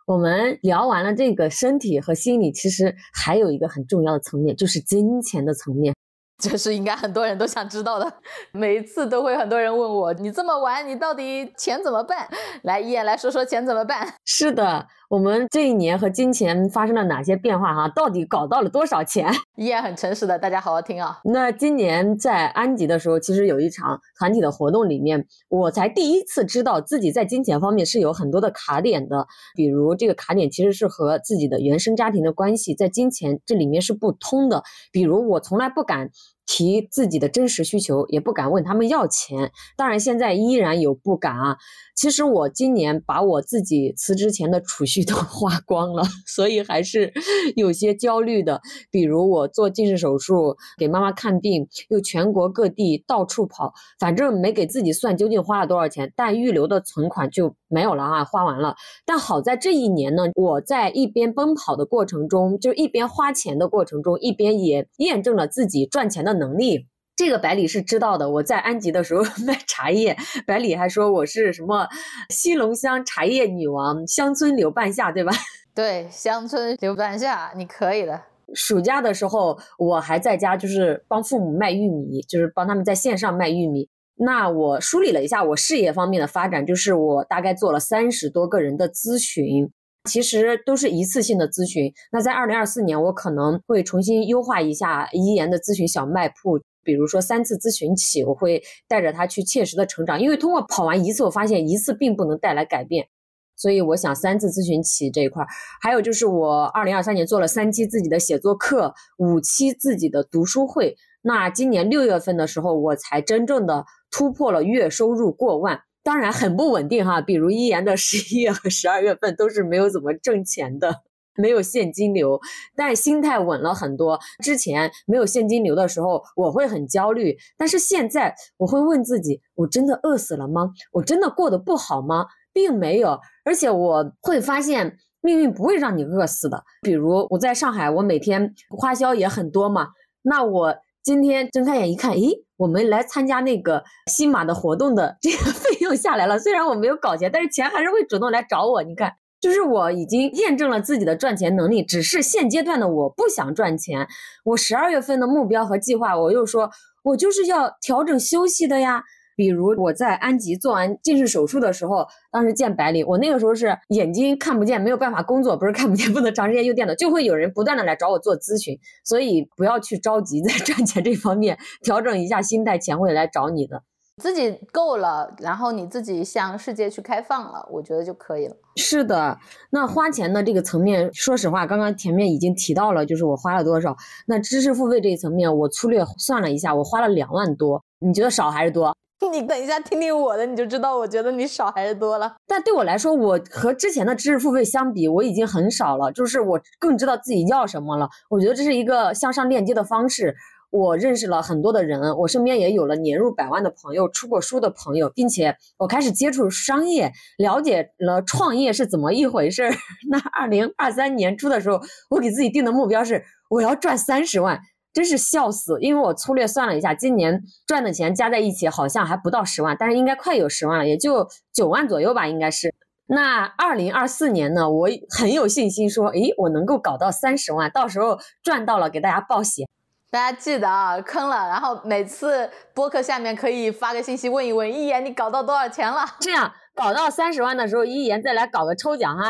[0.09, 5.93] 我们聊完了这个身体和心理，其实还有一个很重要的层面，就是金钱的层面。
[6.41, 8.11] 这是应该很多人都想知道的，
[8.51, 12.27] 每次都会很多人问我，你这么玩，你到底钱怎么办？
[12.63, 14.15] 来，一眼来说说钱怎么办？
[14.25, 14.87] 是的。
[15.09, 17.73] 我们这一年和金钱发生了哪些变化？
[17.73, 19.33] 哈，到底搞到了多少钱？
[19.57, 21.19] 依然很诚实的，大家好好听啊。
[21.23, 29.25] 那今年在安吉的时候，其实有一场团体的活动里面，我才第一次知道自己在金钱方面是有很多的卡点的。
[29.55, 34.61] 比如这个卡点其实是和自己的原生家庭的关系在金钱这里面是不通的。
[34.91, 36.11] 比如我从来不敢
[36.51, 39.51] 提自己的真实需求，也不敢问他们要钱。
[39.77, 41.57] 当然现在依然有不敢啊。
[41.95, 47.13] 其实我今年把我自己辞职前的储蓄 都花光了，所以还是
[47.55, 48.61] 有些焦虑的。
[48.89, 58.75] 比如我做近视手术，给妈妈看病，又全国各地到处跑，反正没给自己算究竟花了多少钱，但预留的存款就没有了啊，花完了。
[59.05, 66.87] 但好在这一年呢，我在一边奔跑的过程中，就一边花钱的过程中，一边也验证了自己赚钱的能力。
[67.15, 70.15] 这个百里是知道的，我在安吉的时候 卖茶叶，
[70.47, 71.87] 百里还说我是什么
[72.29, 75.31] 西龙乡茶叶女王，乡村刘半夏，对吧？
[75.75, 78.21] 对，乡村刘半夏，你可以的。
[78.55, 83.89] 暑假的时候，我还在家，就是帮父母卖玉米，就是帮他们在线上卖玉米。
[84.21, 89.71] 那我梳理了一下我事业方面的发展，就是我大概做了三十多个人的咨询，
[90.09, 91.93] 其实都是一次性的咨询。
[92.11, 96.59] 那在二零二四年，我可能会重新优化一下一言的咨询小卖铺。
[96.83, 103.07] 比如说三次咨询起，我会带着他去切实的成长，因为通过跑完一次，我发现一次并不能带来改变，
[103.55, 105.45] 所以我想三次咨询起这一块，
[105.81, 110.95] 还有就是我二零二三年做了三期自己的写作课，五期自己的读书会。
[111.21, 117.21] 那今年六月份的时候，我才真正的突破了月收入过万，当然很不稳定哈。
[117.21, 121.03] 比如一言的十一月和十二月份都是没有怎么挣钱的，
[121.35, 122.39] 没有现金流，
[122.75, 124.19] 但心态稳了很多。
[124.43, 130.71] 之前没有现金流的时候，我会很焦虑，但是现在我会问自己：我真的饿死了吗？
[130.91, 132.25] 我真的过得不好吗？
[132.51, 136.63] 并没有，而且我会发现命运不会让你饿死的。
[136.81, 139.89] 比如我在上海，我每天花销也很多嘛，
[140.23, 140.75] 那我。
[141.01, 146.37] 今天睁开眼一看，咦，我们来参加那个新马的活动的这个 费用下来了。
[146.37, 148.83] 虽然我没有搞钱，但是钱还是会主动来找我。
[148.83, 154.09] 你看，就是我已经验证了自己的赚钱能力，只是现阶段的我不想赚钱。
[154.43, 156.69] 我十二月份的目标和计划，我又说，
[157.03, 159.03] 我就是要调整休息的呀。
[159.39, 173.83] 比如我在安吉做完近视手术的时候，当时见白领，我那个时候是眼睛看不见，没有办法工作，不是看不见，不能长时间用电脑，就会有人不断的来找我做咨询，所以不要去着急在赚钱这方面，调整一下心态，钱会来找你的。
[174.21, 178.57] 自己够了，然后你自己向世界去开放了，我觉得就可以了。
[178.75, 179.37] 是的，
[179.69, 183.95] 那花钱的这个层面，说实话，刚刚前面已经提到了，就是我花了多少。
[184.27, 188.93] 那知识付费这一层面，我粗略算了一下，我花了两万多，你觉得少还是多？
[189.31, 192.35] 你等一下听听我的，你就知道我觉得你少还是多了。
[192.47, 196.11] 但对我来说，我和之前的知识付费相比，我已经很少了。
[196.11, 198.09] 就是我更知道自己要什么了。
[198.29, 200.35] 我觉得这是一个向上链接的方式。
[200.71, 209.71] 我认识了很多的人，我身边也有了年入百万的朋友，出过书的朋友，并且我开始接触商业，了解了创业是怎么一回事儿。
[210.11, 214.59] 那二零二三年初的时候，我给自己定的目标是我要赚三十万。
[214.99, 215.77] 真是笑死！
[215.79, 222.75] 因为我粗略算了一下，今年赚的钱加在一起好像还不到十万，但是应该快有十万了，也就九万左右吧，应该是。
[223.05, 229.65] 那二零二四年呢，我很有信心说，诶，我能够搞到三十万，到时候赚到了给大家报喜。
[230.11, 236.03] 大家记得啊，坑了，然后每次播客下面可以发个信息问一问一言，你搞到多少钱了？
[236.19, 239.29] 这样搞到三十万的时候，一言再来搞个抽奖哈。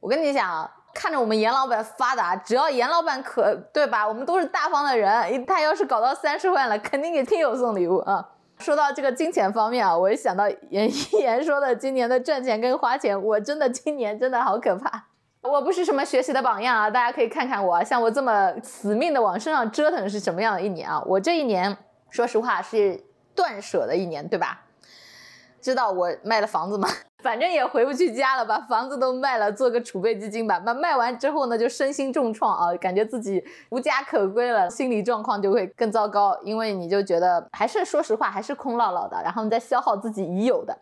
[0.00, 0.70] 我跟你讲。
[0.98, 4.06] 看着我们严老板发达，只要严老板可对吧？
[4.06, 8.30] 我们都是大方的人，他要是搞到三十万了，肯定给听友送礼物啊。
[8.58, 15.04] 说到这个金钱方面啊，我一想到严一言说的今年的赚钱跟花钱，我真的今年真的好可怕。
[15.40, 21.00] 我不是什么学习的榜样啊，大家可以看看我，像我这么死命的往身上折腾是什么样的一年啊？
[21.06, 21.76] 我这一年
[22.10, 23.00] 说实话是
[23.36, 24.62] 断舍的一年，对吧？
[25.60, 26.88] 知道我卖了房子吗？
[27.20, 30.62] 反正也回不去家了，把房子都卖了，做个储备基金吧。
[30.64, 36.38] 那卖完之后呢，就身心重创啊，感觉自己无家可归了，心理状况就会更糟糕。
[36.44, 40.78] 因为你就觉得还是说实话，还是空落落的，然后你在消耗自己已有的。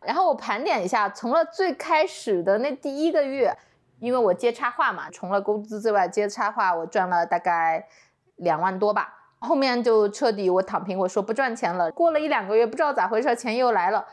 [0.00, 3.56] 然后我盘点一下，从了最开始的那第一个月，
[4.00, 7.86] 因为我接插画嘛，除了工资之外接插画，我赚了大概
[8.34, 9.14] 两万多吧。
[9.38, 11.90] 后面就彻底我躺平，我说不赚钱了。
[11.92, 14.04] 过了一两个月，不知道咋回事，钱又来了。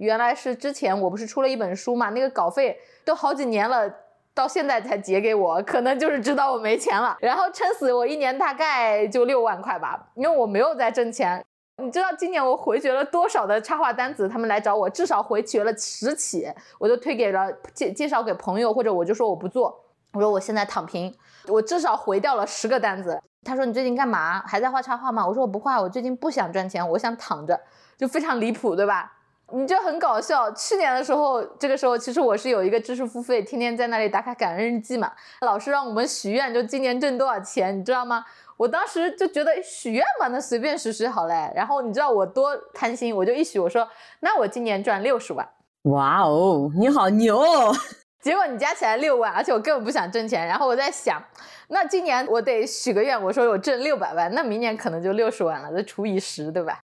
[0.00, 3.88] 原来是之前我不是出了一本书嘛，那个稿费都好几年了，
[4.34, 11.44] 到现在才结给我，可能就是知道我没钱了，然后撑死我一年大概就六万块吧，因为我没有在挣钱。
[11.82, 14.28] 你知道今年我回绝了多少的插画单子？
[14.28, 16.46] 他们来找我，至少回绝了十起，
[16.78, 21.12] 我就推给了介介绍给朋友，或者我就说我不做，我说我现在躺平，
[21.48, 23.20] 我至少回掉了十个单子。
[23.44, 24.40] 他说你最近干嘛？
[24.46, 25.26] 还在画插画吗？
[25.26, 27.60] 我说我不画，我最近不想赚钱，我想躺着，
[27.98, 29.12] 就非常离谱，对吧？
[29.52, 30.50] 你就很搞笑。
[30.52, 35.12] 去年的时候，这个时候其实我是有一个知识付费，天天在那里打卡感恩日记嘛。
[35.42, 38.24] 老师让我们许愿，就今年挣多少钱，你知道吗？
[38.56, 41.52] 我当时就觉得许愿嘛，那随便许许好嘞。
[41.54, 43.88] 然后你知道我多贪心，我就一许，我说
[44.20, 45.48] 那我今年赚六十万。
[45.82, 47.74] 哇哦，你好牛哦！
[48.22, 50.46] 结果你加起来六万，而且我根本不想挣钱。
[50.46, 51.22] 然后我在想，
[51.68, 56.80] 那今年我得许个愿，我说我挣六百万，那明年可能就六十万了，再除以十，对吧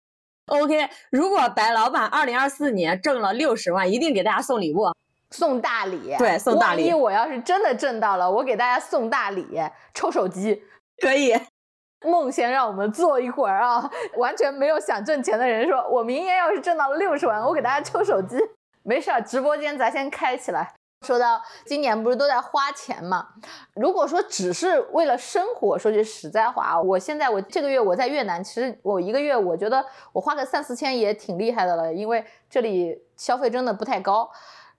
[0.47, 4.93] ？OK，如果白老板二零二四年挣了六十万，一定给大家送礼物，
[5.31, 6.15] 送大礼。
[6.19, 6.83] 对，送大礼。
[6.83, 9.47] 万一我要是真的挣到了，我给大家送大礼，
[9.95, 10.63] 抽手机，
[11.01, 11.35] 可以。
[12.05, 13.91] 梦先让我们坐一会儿啊！
[14.19, 18.37] 完全没有想挣钱的人说，我明年要是挣到了六十万，我给大家抽手机。
[18.83, 20.75] 没事儿，直播间咱先开起来。
[21.05, 23.29] 说到今年不是都在花钱嘛？
[23.75, 34.29] 如果说只是为了生活，说句实在话，我现在我这个月我在越南，其实我一个月我觉得我花个三四千也挺厉害的了，因为这里消费真的不太高。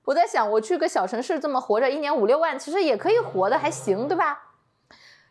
[0.04, 4.45] 我在想，我去个小城市这么活着，一年五六万其实也可以活的还行，对吧？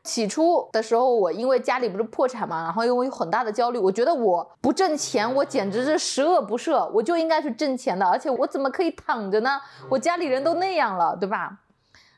[0.05, 9.59] 起初的时候，我因为家里不是破产嘛，然后因为有很大的焦虑，我觉得我不挣钱，我简直是十恶不赦，我就应该去挣钱的，而且我怎么可以躺着呢？
[9.89, 11.59] 我家里人都那样了，对吧？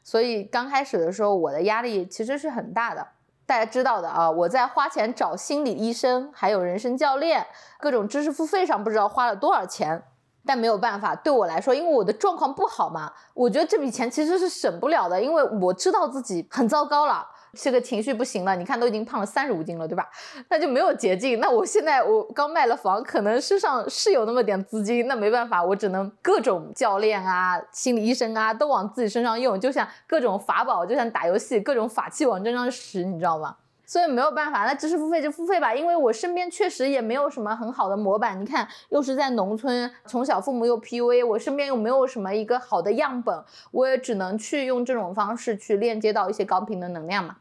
[0.02, 3.06] 所以刚开始的时候，我的压力其实是很大的。
[3.46, 7.46] 大家知道的啊，我在花钱找心理医生，还有人生教练，
[7.78, 10.02] 各种知识付费上不知道花了多少钱。
[10.44, 17.26] 但没有办法，对我来说，因为我的状况不好嘛，我觉得这笔钱其实是省不了的，因为我知道自己很糟糕了，
[17.56, 18.54] 这个情绪不行了。
[18.54, 20.08] 你看，都已经胖了三十五斤了，对吧？
[20.50, 21.40] 那就没有捷径。
[21.40, 33.56] 那我现在我刚卖了房，可能身上是有那么点资金，那没办法，我只能各种教练啊、心理医生啊都往自己身上用，就像各种法宝，就像打游戏，各种法器往身上使，你知道吗？
[33.88, 38.40] 所以没有办法，那知识付费就付费吧，因为我身边确实也没有什么很好的模板。
[38.40, 47.36] 你看，又是在农村，从小父母又 PUA，我身边又没有什么一个好的样本，我也只能去用这种方式去链接到一些高频的能量嘛。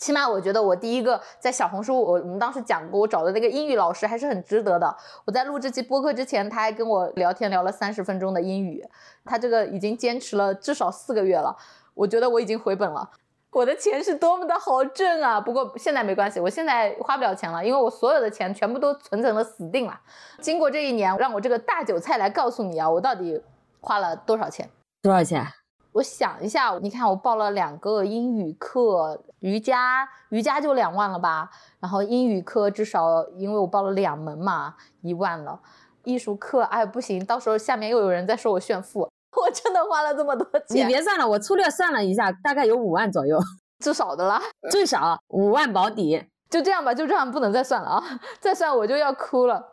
[0.00, 4.96] 起码我觉得我第一个在小红书，我我们当时讲过，我找的那个英语老师还是很值得的。
[5.26, 8.82] 我在录这期播客之前，他还跟我聊天聊了三十分钟的英语，
[9.24, 11.54] 他这个已经坚持了至少四个月了，
[11.94, 13.10] 我觉得我已经回本了。
[13.52, 15.40] 我的钱是多么的好挣啊！
[15.40, 20.00] 不过现在没关系，我现在花不了钱了，因为我所有的钱全部都存成了死定了。
[20.40, 23.42] 经过这一年，让我这个大韭菜来告诉你啊，我到底
[23.80, 24.70] 花了多少钱？
[25.02, 25.44] 多少钱？
[25.92, 31.50] 我想一下，你看我报了两个英语课，瑜伽瑜伽就两万了吧？
[31.80, 35.60] 然后英语课至少因为我报了两门嘛，一万了。
[36.04, 39.00] 艺术课，哎不行，到时候下面又有人在说我炫富。
[39.36, 43.38] 我真的花了这么多钱，你别算了，我粗略算了一下，大概有五万左右，
[43.84, 46.24] 至少的啦，最少五万保底。
[46.48, 48.02] 就这样吧，就这样，不能再算了啊！
[48.40, 49.64] 再算我就要哭了。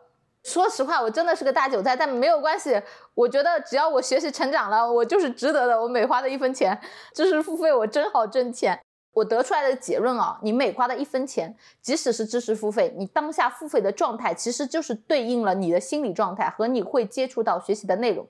[0.44, 2.80] 说实话，我真的是个大韭菜，但没有关系。
[3.14, 5.80] 我觉得只要我学习成长了，我就是值得的。
[5.80, 6.78] 我每花的一分钱，
[7.12, 8.80] 知识付费，我真好挣钱。
[9.14, 18.24] 我得出来的结论啊，你每花的一分钱，即使是知识付费，你当下付费的状态，其实就是对应了你的心理状态和你会接触到学习的内容。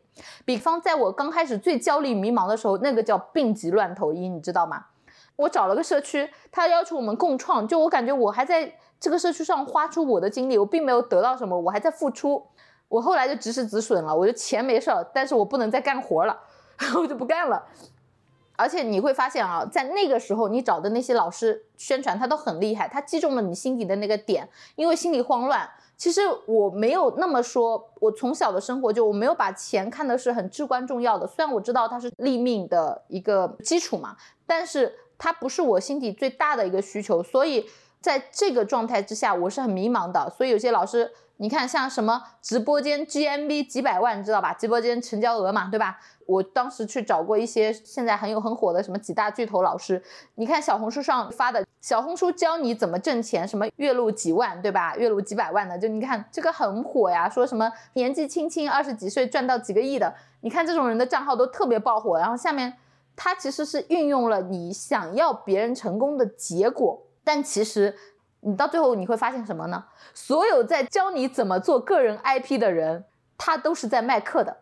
[0.46, 4.86] 比方，在我刚开始最焦虑迷茫的时候，那个叫病急乱投医，你知道吗？
[5.36, 12.46] 我找了个社区，他要求我们共创，就我感觉我还在这个社区上花出我的精力，我并没有得到什么，我还在付出。
[12.88, 16.40] 我后来就及时止损了，我就钱没事儿，但是我不能再干活了，
[16.96, 17.64] 我就不干了。
[18.56, 24.48] 而且你会发现啊，在那个时候你找的那些老师宣传，他都很厉害，他击中了你心底的那个点。
[24.74, 31.24] 因为心里慌乱，其实我没有那么说，我从小的生活就我没有把钱看的是很至关重要的。
[31.24, 37.22] 虽然我知道它是立命的一个基础嘛，但是它不是我心底最大的一个需求。
[37.22, 37.68] 所以
[38.00, 40.30] 在这个状态之下，我是很迷茫的。
[40.36, 41.12] 所以有些老师。
[41.40, 44.52] 你看，像什么直播间 GMV 几百万，你知道吧？
[44.52, 45.96] 直播间成交额嘛，对吧？
[46.26, 50.02] 我当时去找过一些现在很有很火的什么几大巨头老师，
[50.34, 54.96] 你看小红书上发的，小红书教你怎么挣钱，什么月入几万，对吧？
[54.96, 62.18] 月入几百万的，就你看这个很火呀，说什么年纪轻轻二十几岁赚到几个亿的，你看这种人的账号都特别爆火。
[62.18, 62.74] 然后下面
[63.14, 67.94] 他其实是运用了你想要别人成功的结果，但其实。
[68.40, 69.84] 你到最后你会发现什么呢？
[70.14, 73.04] 所有在教你怎么做个人 IP 的人，
[73.36, 74.58] 他都是在卖课的，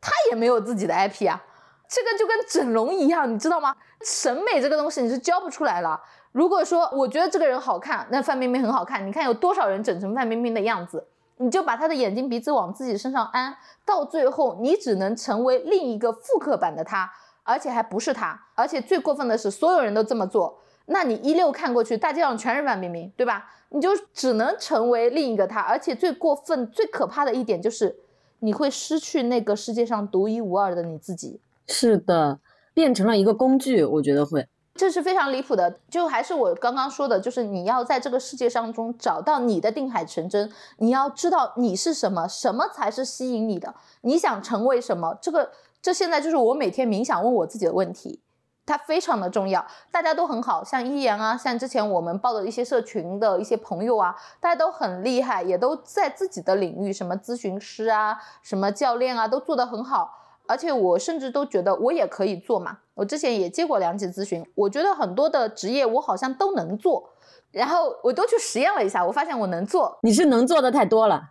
[0.00, 1.44] 他也没有自己的 IP 啊。
[1.86, 3.76] 这个就跟整容一样，你知道吗？
[4.00, 6.02] 审美这个东西你是教不出来了。
[6.32, 11.06] 如果说我觉得这个人好看，那范冰冰很好看，你看有多少人整成范冰冰的样子，
[11.36, 17.12] 你就把他的眼睛鼻子往自己身上安，到最后你只能成为另一个复刻版的他，
[17.42, 18.46] 而且还不是他。
[18.54, 20.62] 而且最过分的是，所有人都这么做。
[20.86, 23.44] 那你一六看过去，大街上全是范冰冰，对吧？
[23.70, 27.96] 你就只能成为另一个她，而且最过分、最可怕的一点就是，
[28.38, 31.40] 你会失去那个世界上独一无二的你自己。
[31.66, 32.38] 是的，
[32.72, 35.80] 变成了一个工具，我觉得会，这是非常离谱的。
[35.90, 45.18] 就还是我刚刚说的，就是你要在这个世界上中找到你的定海神针，你要知道你是什么，什么才是吸引你的，你想成为什么？
[45.20, 45.50] 这个，
[45.82, 48.20] 这现在就是我每天冥想问我自己的问题。
[48.66, 60.24] 它非常的重要，大家都很好，像一言啊，像之前我们报的一些社群的一些朋友啊，大家都很厉害，也都在自己的领域，什么咨询师啊，什么教练啊，都做得很好。
[60.48, 67.10] 而且我甚至都觉得我也可以做嘛，我之前也接过两起咨询，我觉得很多的职业我好像都能做，
[67.50, 69.98] 然后我都去实验了一下，我发现我能做。
[70.02, 71.30] 你是能做的太多了，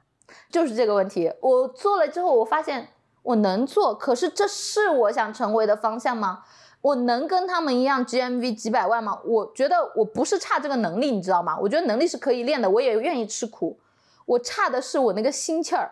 [0.50, 1.32] 就是这个问题。
[1.42, 2.90] 我做了之后，我发现
[3.24, 6.44] 我能做，可是这是我想成为的方向吗？
[6.86, 9.20] 我能跟他们一样 GMV 几百万吗？
[9.26, 11.58] 我觉得我不是差这个能力，你知道吗？
[11.60, 13.80] 我觉得能力是可以练的，我也愿意吃苦。
[14.28, 15.92] 我差的是我那个心气儿，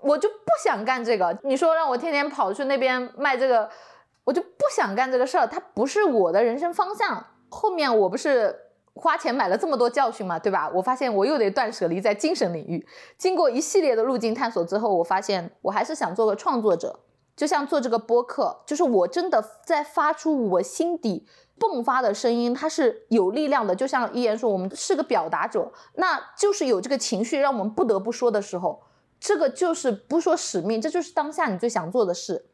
[0.00, 1.38] 我就不想干这个。
[1.42, 3.68] 你说让我天天跑去那边卖这个，
[4.24, 7.22] 我就不想干这个事儿，它不是我的人生方向。
[7.50, 8.58] 后面我不是
[8.94, 10.70] 花钱买了这么多教训嘛，对吧？
[10.74, 12.86] 我发现我又得断舍离在精神领域。
[13.18, 17.00] 经过一系列的路径探索之后，我发现我还是想做个创作者。
[17.36, 21.26] 就像做这个播客，就是我真的在发出我心底
[21.58, 23.74] 迸发的声音，它是有力量的。
[23.74, 28.82] 就像一言说，我们是个表达者，那就是有这个情绪让我们不得不说的时候，
[29.20, 32.46] 这个就是不说使命，这就是当下你最想做的事。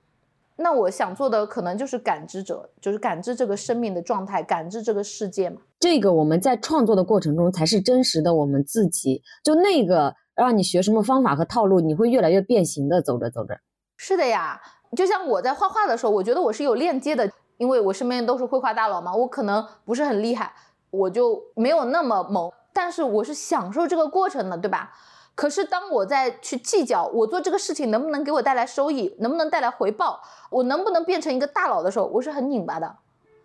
[0.57, 5.63] 那我想做的可能就是感知者，就是感知这个生命的状态，感知这个世界嘛。
[5.81, 9.23] 这个我们在创作的过程中才是真实的我们自己。
[9.43, 13.57] 就那个让你学什么方法和套路，你会越来越变形的，走着走着。
[14.05, 14.61] 是的呀，
[14.97, 20.53] 就像我在画画的时候，我觉得我是有链接的，因为我身边都是绘画大佬嘛，我可能不是很厉害，
[20.91, 24.93] 我就没有那么猛，但是我是享受这个过程的，对吧？
[25.37, 32.97] 可是当我在去计较我做这个事情能不能给我带来收益，能不能带来回报，我能不能变成一个大佬的时候，我是很拧巴的。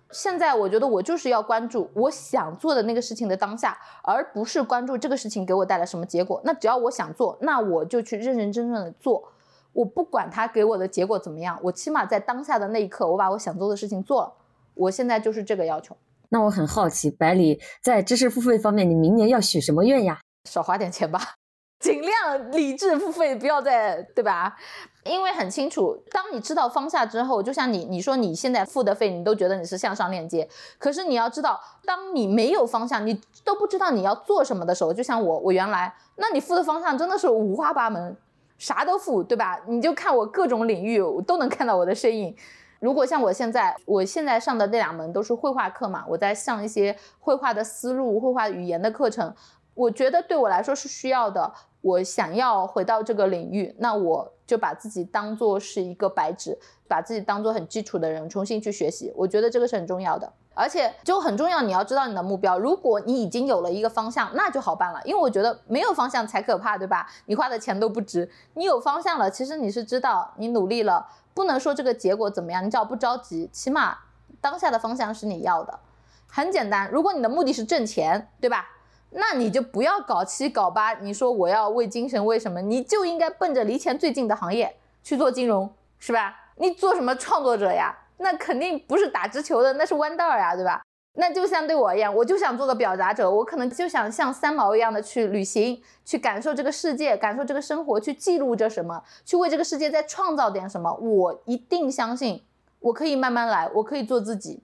[0.10, 6.42] 现在我觉得我就是要关注我想做的那个事情的当下，而不是关注这个事情给我带来什么结果。
[6.44, 9.32] 那只要我想做，那我就去认认真真的做。
[9.78, 14.34] 我不管他给我的结果怎么样，我起码在当下的那一刻，我把我想做的事情做了。
[14.74, 15.96] 我现在就是这个要求。
[16.30, 20.20] 那我很好奇，百里在知识付费方面，你明年要许什么愿呀？
[20.50, 21.36] 少花点钱吧，
[21.80, 24.58] 尽量理智付费，不要再对吧？
[25.04, 30.50] 因为很清楚，当你知道方向之后，就像你你说你现在付的费，你都觉得你是向上链接。
[30.80, 38.18] 可是你要知道，当你没有方向，你都不知道你要做什么的时候，就像我，我原来，那你付的方向真的是五花八门。
[38.58, 39.60] 啥都付，对吧？
[39.68, 42.36] 你就看我各种领域我都能看到我的身影。
[42.80, 49.34] 如果像我现在，我现在上的那两门都是绘画课嘛，我在上一些绘画的思路、绘画语言的课程，
[49.74, 51.54] 我觉得对我来说是需要的。
[51.82, 59.14] 我想要回到这个领域，那我就把自己当做是一个白纸，把自己当做很基础的人，重新去学习。
[59.16, 60.32] 我觉得这个是很重要的。
[60.58, 62.58] 而且就很重要，你要知道你的目标。
[62.58, 65.00] 如果你已经有了一个方向，那就好办了。
[65.06, 67.08] 因为我觉得没有方向才可怕，对吧？
[67.28, 68.28] 你花的钱都不值。
[68.56, 71.06] 你有方向了，其实你是知道你努力了，
[71.36, 74.00] 不能说这个结果怎么样，你只要不着急，起码
[74.42, 75.80] 当下的方向是你要的。
[76.28, 78.68] 很简单，如果你的目的是挣钱，对吧？
[79.12, 80.96] 那你就不要搞七搞八。
[80.96, 82.62] 你说我要为精神，为什么？
[82.64, 86.36] 你就应该奔着离钱最近的行业去做金融，是吧？
[86.56, 87.96] 你做什么创作者呀？
[88.18, 90.82] 那肯定不是打直球的，那是弯道呀，对吧？
[91.20, 100.94] 那就像对我一样，我就想做个表达者，我可能就想像三毛一样的去旅行，去感受这个世界，感受这个生活，去记录着什么，去为这个世界再创造点什么。
[100.94, 102.44] 我一定相信，
[102.80, 104.62] 我可以慢慢来，我可以做自己。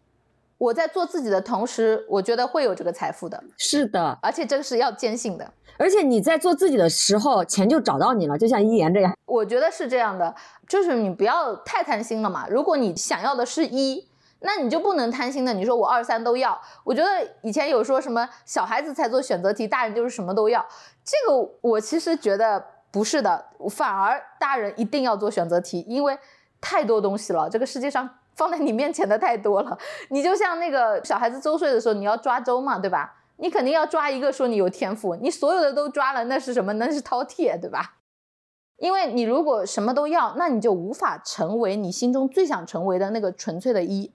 [0.63, 3.43] 我在做自己的同时，我觉得会有这个财富的。
[3.57, 5.51] 是的，而且这个是要坚信的。
[5.77, 9.13] 而且你在做自己的时候，钱就找到你了，就像一言这样。
[9.25, 10.33] 我觉得是这样的，
[10.69, 12.47] 就是你不要太贪心了嘛。
[12.49, 14.07] 如果你想要的是一，
[14.39, 15.51] 那你就不能贪心的。
[15.51, 17.09] 你说我二三都要，我觉得
[17.41, 20.65] 以前有说什么小孩子才做选择题，大人就是什么都要。
[21.03, 26.17] 这个我其实觉得不是的，反而大人一定要做选择题，因为
[26.61, 29.77] 太多东西了，这个世界上放在你面前的太多了。
[30.09, 33.15] 你就像那个小孩子周岁的时候，你要抓周嘛，对吧？
[33.37, 36.73] 你肯定要抓一个说你有天赋，你所有的都抓了，那是什么？
[36.73, 37.95] 那是饕餮，对吧？
[38.77, 44.11] 因为你如果什么都要，那你就无法成为你心中最想成为的那个纯粹的一。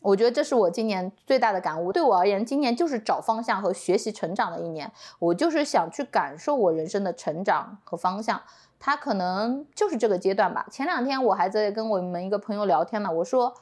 [0.00, 1.92] 我觉得这是我今年最大的感悟。
[1.92, 4.90] 对我而言，今年就是找方向和学习成长的一年。
[5.20, 8.42] 我就是想去感受我人生的成长和方向，
[8.84, 10.66] 他可能就是这个阶段吧。
[10.68, 13.54] 前两天我还在跟我们一个朋友聊天呢，我说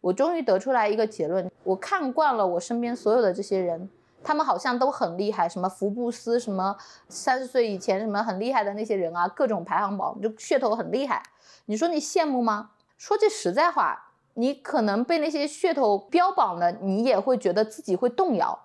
[0.00, 3.90] 我终于得出来一个结论，我看惯了我身边所有的这些人。
[4.22, 6.76] 他们好像都很厉害，什么福布斯，什么
[7.08, 11.24] 三十岁以前什么很厉害的那些人啊，各种排行榜就噱头很厉害。
[11.66, 12.70] 你说你羡慕吗？
[12.96, 18.56] 说句实在话，你可能被那些噱头标榜的，你也会觉得自己会动摇。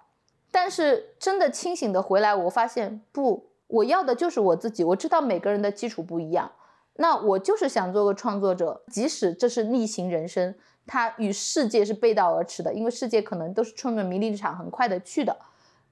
[0.51, 4.83] 但是真的清醒的回来，我发现不，我要的就是我自己。
[4.83, 6.51] 我知道每个人的基础不一样，
[6.95, 10.53] 那我就是想做个创作者，即使这是逆行人生。
[10.85, 15.37] 它与世界是背道而驰的，因为世界可能都是冲着名利场很快的去的，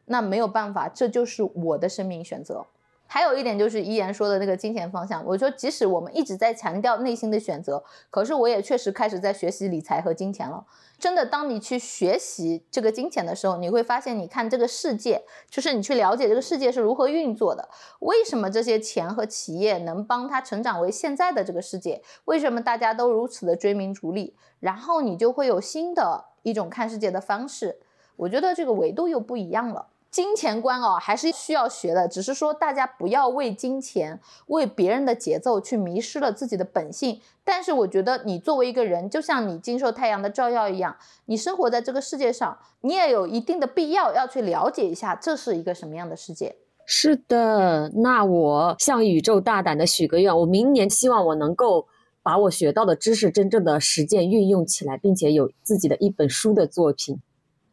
[0.06, 2.66] 那没有办法，这就是我的生命选择。
[3.14, 10.66] 还有一点就是依言说的那个金钱方向，我说即使我们一直在强调内心的选择，可是我也确实开始在学习理财和金钱了。
[10.98, 17.68] 真的，当你去学习这个金钱的时候，你会发现，你看这个世界，就是你去了解这个世界是如何运作的，
[18.00, 27.80] 为什么这些钱和企业能帮他成长为现在的这个世界，为什么大家都如此的追名逐利，然后你就会有新的一种看世界的方式。
[28.16, 29.88] 我觉得这个维度又不一样了。
[30.12, 37.22] 金钱观哦，还是需要学的，只是说大家不要为金钱、为别人的节奏去迷失了自己的本性。
[37.46, 40.98] 但是我觉得，你作为一个人，就像你经受太阳的照耀一样，
[41.28, 46.58] 你生活在这个世界上，你也有一定的必要要去了解一下这是一个什么样的世界。
[46.86, 51.88] 是的，那我向宇宙大胆的许个愿，我明年希望我能够
[52.22, 57.22] 把我学到的知识真正的实践运用起来，并且有自己的一本书的作品。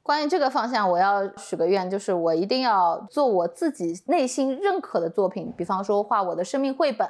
[0.08, 5.52] 关于这个方向，我要许个愿，就是我一定要做我自己内心认可的作品。
[5.54, 7.06] 比方说画我的生命绘本，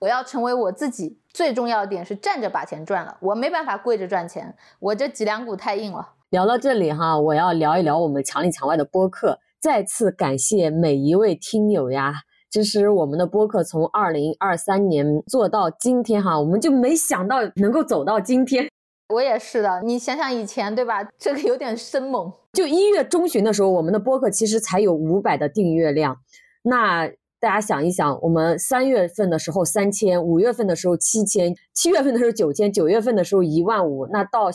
[0.00, 1.18] 我要成为我自己。
[1.32, 6.06] 最重要的点是站着把钱赚了，我没办法跪着赚钱，我这脊梁骨太硬了。
[6.28, 9.38] 聊到这里哈，我要聊一聊我们墙里墙外的播客。
[9.58, 12.12] 再次感谢每一位听友呀，
[12.50, 18.68] 其实我们的播客从二零二三年做到今天哈，我们就没想到能够走到今天。
[19.08, 21.02] 我也是的，你想想以前对吧？
[21.18, 22.32] 这个有点生猛。
[22.52, 26.18] 就一月中旬的时候，我们的播客其实才有五百的订阅量。
[26.62, 27.08] 那
[27.40, 34.06] 大家想一想，我们三月份的时候三千，五月份的时候七千，七月份的时候九千，九月份的时候一万五。
[34.06, 34.50] 那到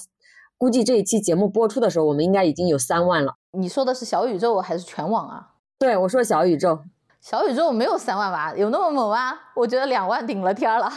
[0.58, 3.36] 估计这一期节目播出的时候，我们应该已经有三万了。
[3.52, 5.50] 你说的是小宇宙还是全网啊？
[5.78, 6.80] 对，我说小宇宙。
[7.20, 8.56] 小宇宙没有三万吧？
[8.56, 9.34] 有那么猛吗？
[9.56, 10.90] 我觉得两万顶了天了。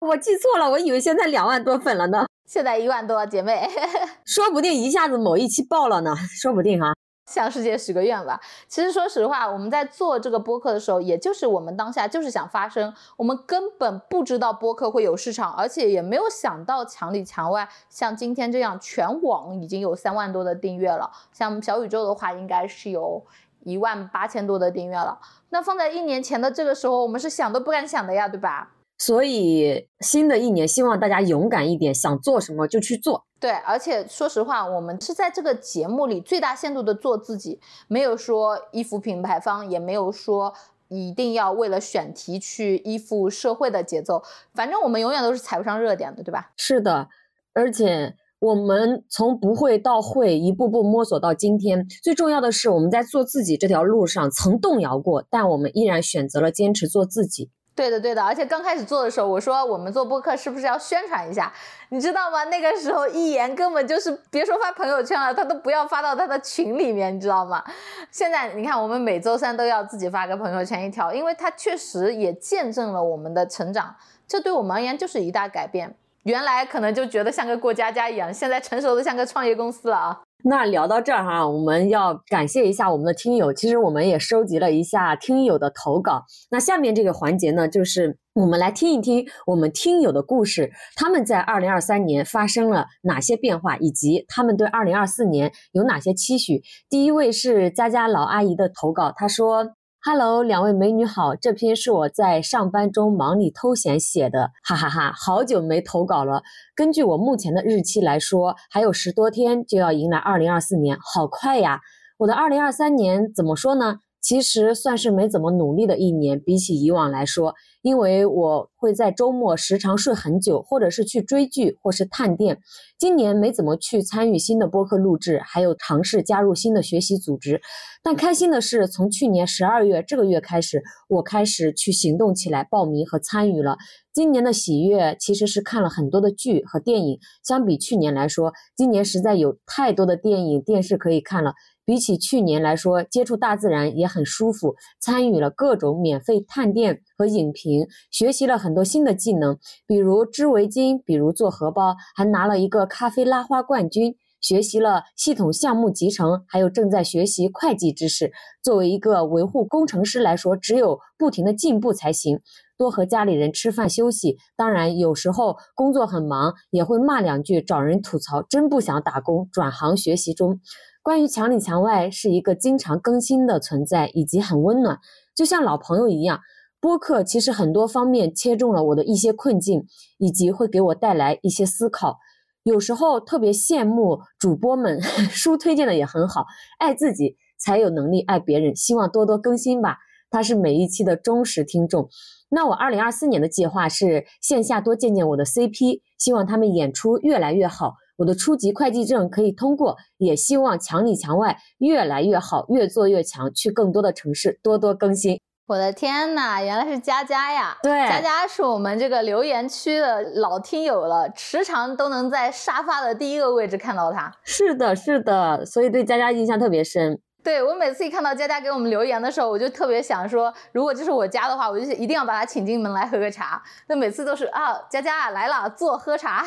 [0.00, 2.26] 我记错了，我以为现在两万多粉了呢。
[2.46, 3.68] 现在一万多，姐妹，
[4.24, 6.92] 说不定一下子某一期爆了呢，说不定啊。
[7.26, 8.38] 向世界许个愿吧。
[8.68, 21.10] 其实说实话，我们在做这个播客的时候，也就是我们当下就是想发声，我们根本不知道播客会有市场，而且也没有想到墙里墙外，像今天这样全网已经有三万多的订阅了。
[21.32, 23.24] 像小宇宙的话，应该是有
[23.60, 25.18] 一万八千多的订阅了。
[25.48, 28.70] 那放在一年前的这个时候，我们是想都不敢想的呀，对吧？
[29.06, 33.26] 所以新的一年，希望大家勇敢一点，想做什么就去做。
[33.38, 40.54] 对，而且说实话，我们是在这个节目里最大限度的做自己，没有说依附品牌方，也没有说
[40.88, 44.22] 一定要为了选题去依附社会的节奏。
[44.54, 46.52] 反正我们永远都是踩不上热点的，对吧？
[46.56, 47.08] 是的，
[47.52, 51.86] 而且我们从不会到会，一步步摸索到今天。
[52.02, 57.50] 最重要的是，我们在做自己这条路上曾动摇过，但我们依然选择了坚持做自己。
[57.74, 61.52] 对的，对的，而且刚开始做的时候，我说我们做播客是不是要宣传一下？
[61.88, 62.44] 你知道吗？
[62.44, 67.64] 那个时候一言根本就是别说发朋友圈了，他都不要发到他的群里面，你知道吗？
[68.12, 73.94] 现在你看，我们每周三都要自己发个朋友圈一条，因为他确实也见证了我们的成长，
[74.28, 75.96] 这对我们而言就是一大改变。
[76.22, 80.20] 原来可能就觉得像个过家家一样，现在成熟的像个创业公司了啊。
[80.46, 83.50] 那聊到这儿哈，我们要感谢一下我们的听友。
[83.50, 86.24] 其实我们也收集了一下听友的投稿。
[86.50, 96.60] 那下面这个环节呢，就是我们来听一听我们听友的故事，他们在二零二三年发生了哪些变化，以及他们对二零二四年有哪些期许。
[96.90, 99.74] 第一位是佳佳老阿姨的投稿，她说。
[100.06, 106.42] Hello，两位美女好，这篇是我在上班中忙里偷闲写的，哈哈哈，好久没投稿了。
[106.76, 111.80] 根据我目前的日期来说，还有十多天就要迎来二零二四年，好快呀！
[112.18, 114.00] 我的二零二三年怎么说呢？
[114.20, 122.58] 其实算是没怎么努力的一年，比起以往来说，因为我会在周末时常睡很久，或者是去追剧，或是探店。
[122.98, 127.60] 今年没怎么去参与新的播客录制，还有尝试加入新的学习组织。
[128.02, 133.76] 但开心的是，从去年十二月这个月开始，我开始去行动起来，报名和参与了。
[134.14, 141.52] 今年的喜悦其实是看了很多的剧和电影，相比去年来说，今年实在有太多的电影、电视可以看了。
[141.84, 154.16] 比起去年来说，接触大自然也很舒服，参与了各种免费探店和影评，学习了很多新的技能，比如织围巾，比如做荷包，还拿了一个咖啡拉花冠军。
[154.40, 158.30] 学习了系统项目集成，还有正在学习会计知识。
[158.62, 162.40] 作为一个维护工程师来说，只有不停的进步才行。
[162.76, 168.42] 多和家里人吃饭休息，当然有时候工作很忙，也会骂两句，找人吐槽。
[168.42, 170.60] 真不想打工，转行学习中。
[171.04, 174.98] 关于墙里墙外是一个经常更新的存在，以及很温暖，
[175.36, 176.40] 就像老朋友一样。
[176.80, 179.84] 播客其实很多方面切中了我的一些困境，
[180.16, 182.20] 以及会给我带来一些思考。
[182.62, 184.98] 有时候特别羡慕主播们，
[185.28, 186.46] 书推荐的也很好。
[186.78, 189.98] 爱自己才有能力爱别人，希望多多更新吧。
[190.30, 192.08] 他是每一期的忠实听众。
[192.48, 197.96] 那我二零二四年的计划是线下多见见我的 CP，希望他们演出越来越好。
[198.16, 205.40] 我的初级会计证可以通过，也希望墙里墙外越来越好，越做越强，去更多的城市，多多更新。
[205.66, 207.78] 我的天呐，原来是佳佳呀！
[207.82, 214.30] 对，佳佳是我们这个留言区的老听友了，时常都能在沙发的第一个位置看到他。
[214.44, 217.18] 是的，是的，所以对佳佳印象特别深。
[217.42, 223.62] 对我每次一看到佳佳给我们留言的时候，我就特别想说，如果这是我家的话，我就一定要把他请进门来喝个茶。
[223.88, 226.46] 那每次都是啊，佳佳来了，坐喝茶。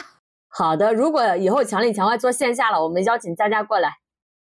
[0.49, 3.99] 好的，如果以后墙里墙外做线下了，我们邀请佳佳过来。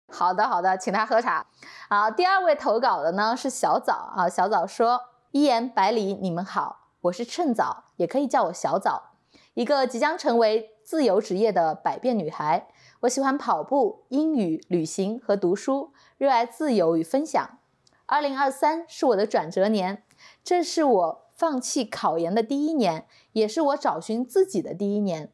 [0.07, 1.47] 好的，好的，请他喝茶。
[1.89, 5.01] 好，第二位投稿的呢是小枣啊，小枣说：
[5.31, 9.13] 一言百里，你们好，我是趁早，也可以叫我小枣，
[9.55, 12.67] 一个即将成为自由职业的百变女孩。
[13.01, 17.57] 我喜欢跑步、英语、旅行和读书，热爱自由与分享。
[18.05, 20.03] 二零二三是我的转折年，
[20.43, 25.32] 这是我放弃考研的第一年，也是我找寻自己的第一年。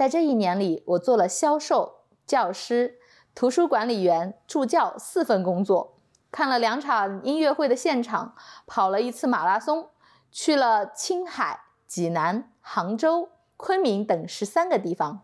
[0.00, 2.98] 在这一年里，我做了销售、教师、
[3.34, 5.98] 图书管理员、助教四份工作，
[6.32, 8.34] 看了两场音乐会的现场，
[8.66, 9.90] 跑了一次马拉松，
[10.32, 13.28] 去了青海、济南、杭州、
[13.58, 15.20] 昆明等十三个地方。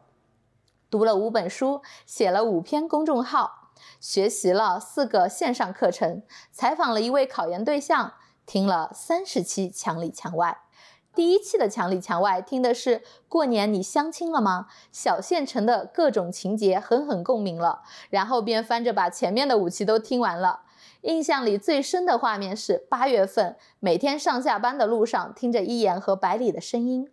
[0.90, 6.22] 读了五本书，写了五篇公众号，学习了四个线上课程，
[6.52, 8.12] 采访了一位考研对象，
[8.44, 10.65] 听了三十期墙里墙外。
[11.16, 14.66] 第一期的墙里墙外听的是过年你相亲了吗？
[14.92, 20.60] 小县城的各种情节狠狠共鸣了，然后便翻着把前面的五期都听完了。
[21.00, 27.10] 印象里最深的画面是八月份每天上下班的路上，听着一言和百里的声音。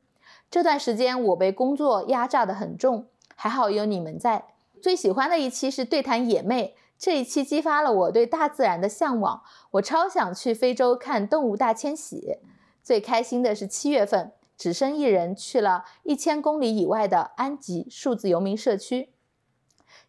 [0.51, 3.07] 这段时间我被工作压榨得很重。
[3.35, 4.43] 还好有你们在。
[4.81, 9.43] 最喜欢的一期是对谈野妹，这一期激发了我对大自然的向往。
[9.71, 12.39] 我超想去非洲看动物大迁徙。
[12.83, 19.09] 最开心的是七月份，只身一人去了一千公里以外的安吉数字游民社区。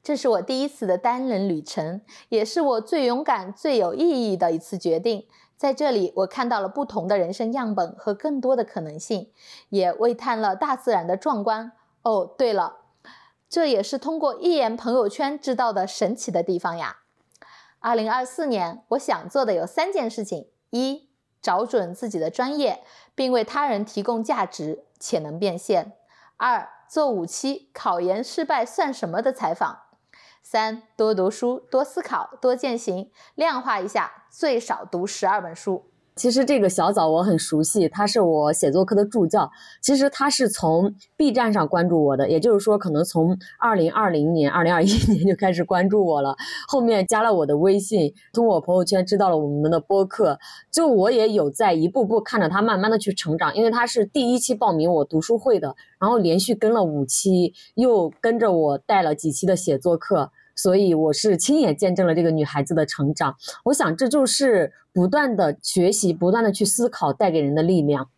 [0.03, 5.27] 这是我第一次的单人旅程，也是我最勇敢、最有意义的一次决定。
[5.57, 9.31] 在这里，我看到了不同的人生样本和更多的可能性，
[9.70, 11.72] 也微叹了大自然的壮观。
[12.03, 12.79] 哦，对了。
[13.49, 16.99] 这也是通过一言朋友圈知道的神奇的地方呀。
[17.79, 21.03] 二零二四年，我想做的有三件事情：一、
[21.45, 22.82] 找准自己的专业，
[23.14, 25.92] 并为他人提供价值且能变现；
[26.38, 29.84] 二、做五期考研失败算什么的采访；
[30.42, 35.90] 三、多读书、多思考、多践行，量化一下，最少读十二本书。
[36.16, 39.50] 其实这个小枣我很熟悉，他是我写作课的助教。
[39.82, 46.36] 其实他是从 B 站上关注我的，也就是说，可能从二零二零年、二零二一年 就开始关注我了。
[46.68, 50.38] 后面加了我的微信，通过我朋友圈知道了我们的播客。
[50.70, 60.30] 就我也有在一步步看着他慢慢的去成长，因为他是第一期报名我读书会的，然后连续跟了五期，又跟着我带了几期的写作课。
[60.55, 63.34] 所以我是亲眼见证了这个女孩子的成长，
[63.64, 68.09] 我想这就是不断的学习、不断的去思考带给人的力量。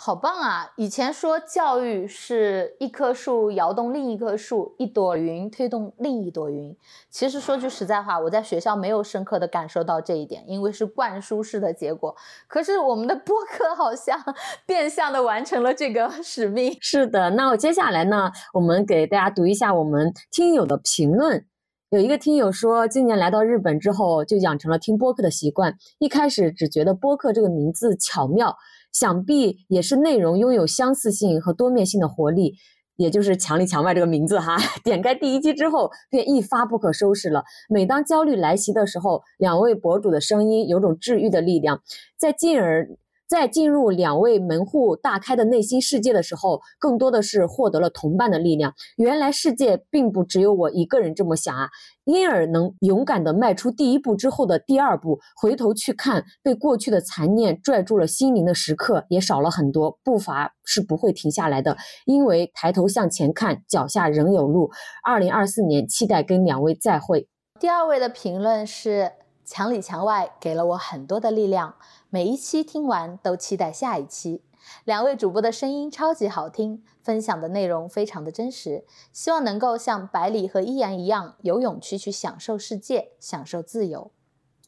[0.00, 0.72] 好棒啊！
[0.76, 6.76] 以前说教育是一棵树摇动另一棵树，一朵云推动另一朵云。
[7.10, 12.14] 其实说句实在话，我在学校没有深刻的感受到这一点，因为是灌输式的结果。
[12.46, 14.16] 可是我们的播客好像
[14.64, 16.76] 变相的完成了这个使命。
[16.80, 21.44] 是的，那我接下来呢，我们给大家读一下我们听友的评论。
[21.90, 25.74] 有一个听友说，今年来到日本之后，就养成了听播客的习惯。
[25.98, 28.54] 一开始只觉得播客这个名字巧妙，
[28.92, 32.56] 想必也是内容拥有相似性和多面性的活力，
[32.96, 34.58] 也就是墙里墙外这个名字哈。
[34.84, 37.42] 点开第一期之后，便一发不可收拾了。
[37.70, 41.80] 每当焦虑来袭的时候，两位博主的声音有种治愈的力量，
[42.18, 42.86] 在进而。
[43.28, 48.72] 在进入两位门户大开的内心世界的时候，更多的是获得了同伴的力量。
[48.96, 51.68] 原来世界并不只有我一个人这么想啊！
[52.04, 59.98] 因而能勇敢地迈出第一步之后的第二步，回头去看被过去的残念拽住了心灵的时刻也少了很多。
[60.02, 61.76] 步伐是不会停下来的，
[62.06, 64.70] 因为抬头向前看，脚下仍有路。
[65.04, 67.28] 二零二四年，期待跟两位再会。
[67.60, 69.12] 第二位的评论是：
[69.50, 71.76] 墙里墙外给了我很多的力量。
[72.10, 74.42] 每一期听完都期待下一期。
[74.84, 84.10] 两位主播的声音超级好听，分享的内容非常的真实，希望能够像百里和一言一样，有勇气去享受世界，享受自由。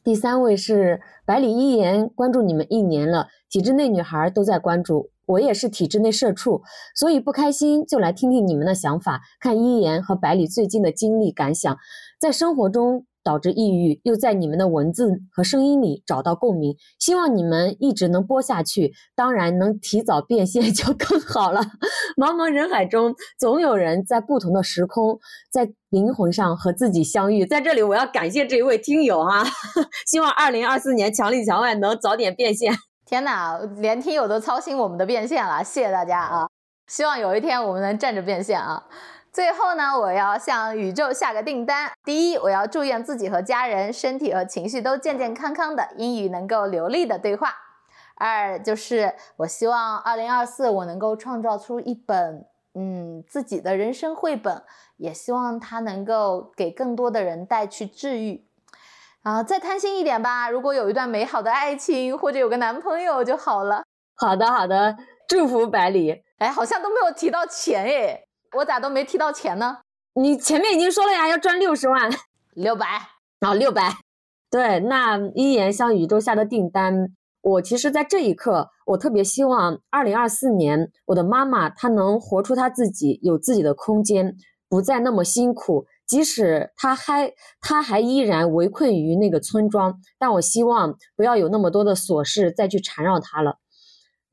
[0.03, 6.63] 第三位是百里一言，关注你们一年了，体制内女孩都在关注，我也是体制内社畜，
[6.95, 11.77] 所以不开心就来听听你们的想法，看一言和百里最近的经历感想，
[12.19, 13.05] 在生活中。
[13.23, 16.75] 导致抑郁，又在你们的文字和声音里找到共鸣。
[16.99, 21.61] 希望你们一直能播下去，当然能提早变现就更好了。
[22.17, 25.19] 茫茫人海中，总有人在不同的时空，
[25.51, 27.45] 在灵魂上和自己相遇。
[27.45, 29.43] 在这里，我要感谢这一位听友啊！
[30.07, 32.73] 希望二零二四年墙里墙外能早点变现。
[33.05, 36.47] 天哪，连听友都操心我们的变现了，谢谢大家啊！
[36.87, 38.83] 希望有一天我们能站着变现啊！
[39.31, 41.89] 最后呢，我要向宇宙下个订单。
[42.03, 47.55] 第一，我要祝愿自己和家人身体和情绪都健健康康的，英语能够流利的对话。
[48.15, 54.61] 二就是我希望二零二四我能够创造出一本嗯自己的人生绘本，
[54.97, 58.45] 也希望它能够给更多的人带去治愈。
[59.23, 63.83] 啊，再贪心一点吧，如果有一段美好的爱情或者有个男朋友就好了。
[64.15, 66.21] 好的，好的，祝福百里。
[66.37, 68.27] 哎，好像都没有提到钱耶，
[68.57, 69.79] 我咋都没提到钱呢？
[70.15, 72.11] 你前面已经说了呀，要赚六十万，
[72.53, 72.85] 六百
[73.39, 73.97] 啊，六百。
[74.49, 77.07] 对，那一言向宇宙下的订单，
[77.41, 84.35] 我其实，在这一刻，我特别希望二零二四年，我的妈妈她能活出她自己，有自己的空间，
[84.67, 85.85] 不再那么辛苦。
[86.05, 87.31] 即使她还，
[87.61, 93.59] 她还依然围困于那个村庄，但我希望不要有那么多的琐事再去缠绕她了。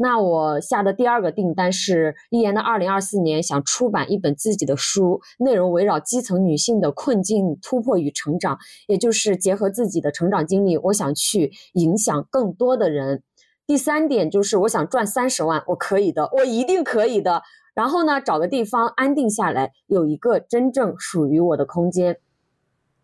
[0.01, 13.25] 那我下的第二个订单是一言的二零二四年想出版一本自己的书，内容围绕基层女性的困境突破与成长，也就是结合自己的成长经历，我想去影响更多的人。
[13.67, 17.43] 第三点就是我想赚三十万，我可以的，我一定可以的。
[17.75, 22.19] 然后呢，找个地方安定下来，有一个真正属于我的空间，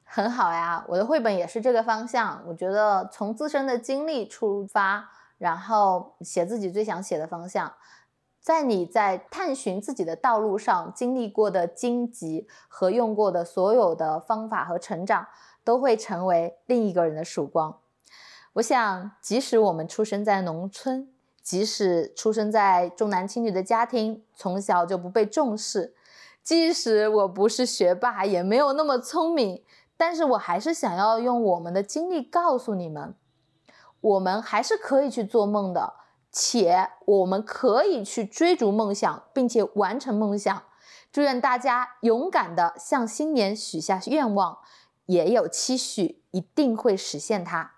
[0.05, 0.85] 很好呀。
[0.89, 5.11] 我的绘本也是这个方向，我觉得从自身的经历出发。
[5.45, 7.71] 然后写自己最想写的方向，
[8.41, 15.27] 在你在探寻自己的道路上经历过的荆棘和用过的所有的方法和成长，
[15.63, 17.77] 都会成为另一个人的曙光。
[18.55, 25.95] 我想，即使我们出生在农村，即使出生在重男轻女的家庭，从小就不被重视，
[26.43, 29.63] 即使我不是学霸，也没有那么聪明，
[29.99, 33.15] 但是我还是想要用我们的经历告诉你们。
[34.05, 35.95] 我们还是可以去做梦的，
[36.31, 40.63] 且我们可以去追逐梦想，并且完成梦想。
[41.11, 44.59] 祝愿大家勇敢的向新年许下愿望，
[45.07, 47.77] 也有期许，一定会实现它。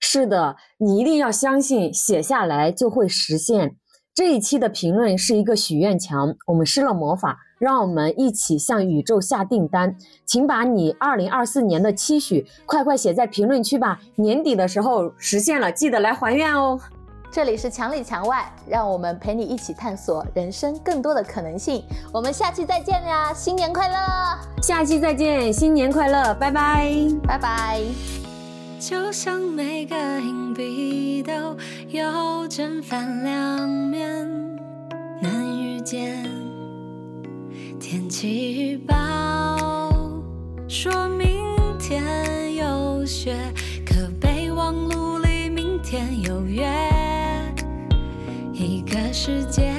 [0.00, 3.76] 是的，你一定要相信，写下来就会实现。
[4.12, 7.38] 这一期的评论是一个许愿墙，我们施了魔法。
[7.58, 14.00] 让我们一起向宇宙下订单，请把你二零二四年的期许快快写在评论区吧！
[14.16, 16.78] 年底的时候实现了，记得来还愿哦。
[17.30, 21.84] 这里是墙里墙外，让我们陪你一起探索人生更多的可能性。
[22.10, 23.34] 我们下期再见呀！
[23.34, 23.96] 新年快乐！
[24.62, 26.34] 下期再见，新年快乐！
[26.34, 26.90] 拜拜，
[27.26, 27.82] 拜拜。
[28.80, 31.32] 就像每个硬币都
[31.88, 34.56] 有正反两面，
[35.20, 36.47] 难遇见。
[37.80, 38.94] 天气预报
[40.68, 41.38] 说明
[41.78, 43.36] 天有雪，
[43.86, 46.66] 可备忘录里明天有约。
[48.52, 49.72] 一个世界，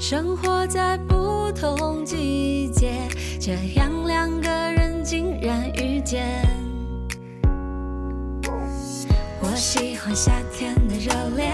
[0.00, 2.94] 生活在不同季节，
[3.38, 6.24] 这样两个人竟然遇见。
[9.40, 11.52] 我喜欢夏天的热烈，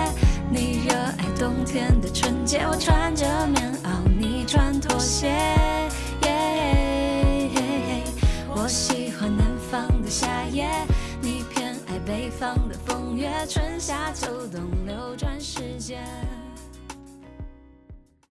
[0.51, 2.61] 你热爱冬天的纯洁。
[2.61, 4.10] 我穿着棉袄。
[4.51, 5.31] 穿拖鞋，
[8.49, 10.69] 我喜欢南方的夏夜，
[11.23, 16.05] 你偏爱北方的风月，春夏秋冬流转时间。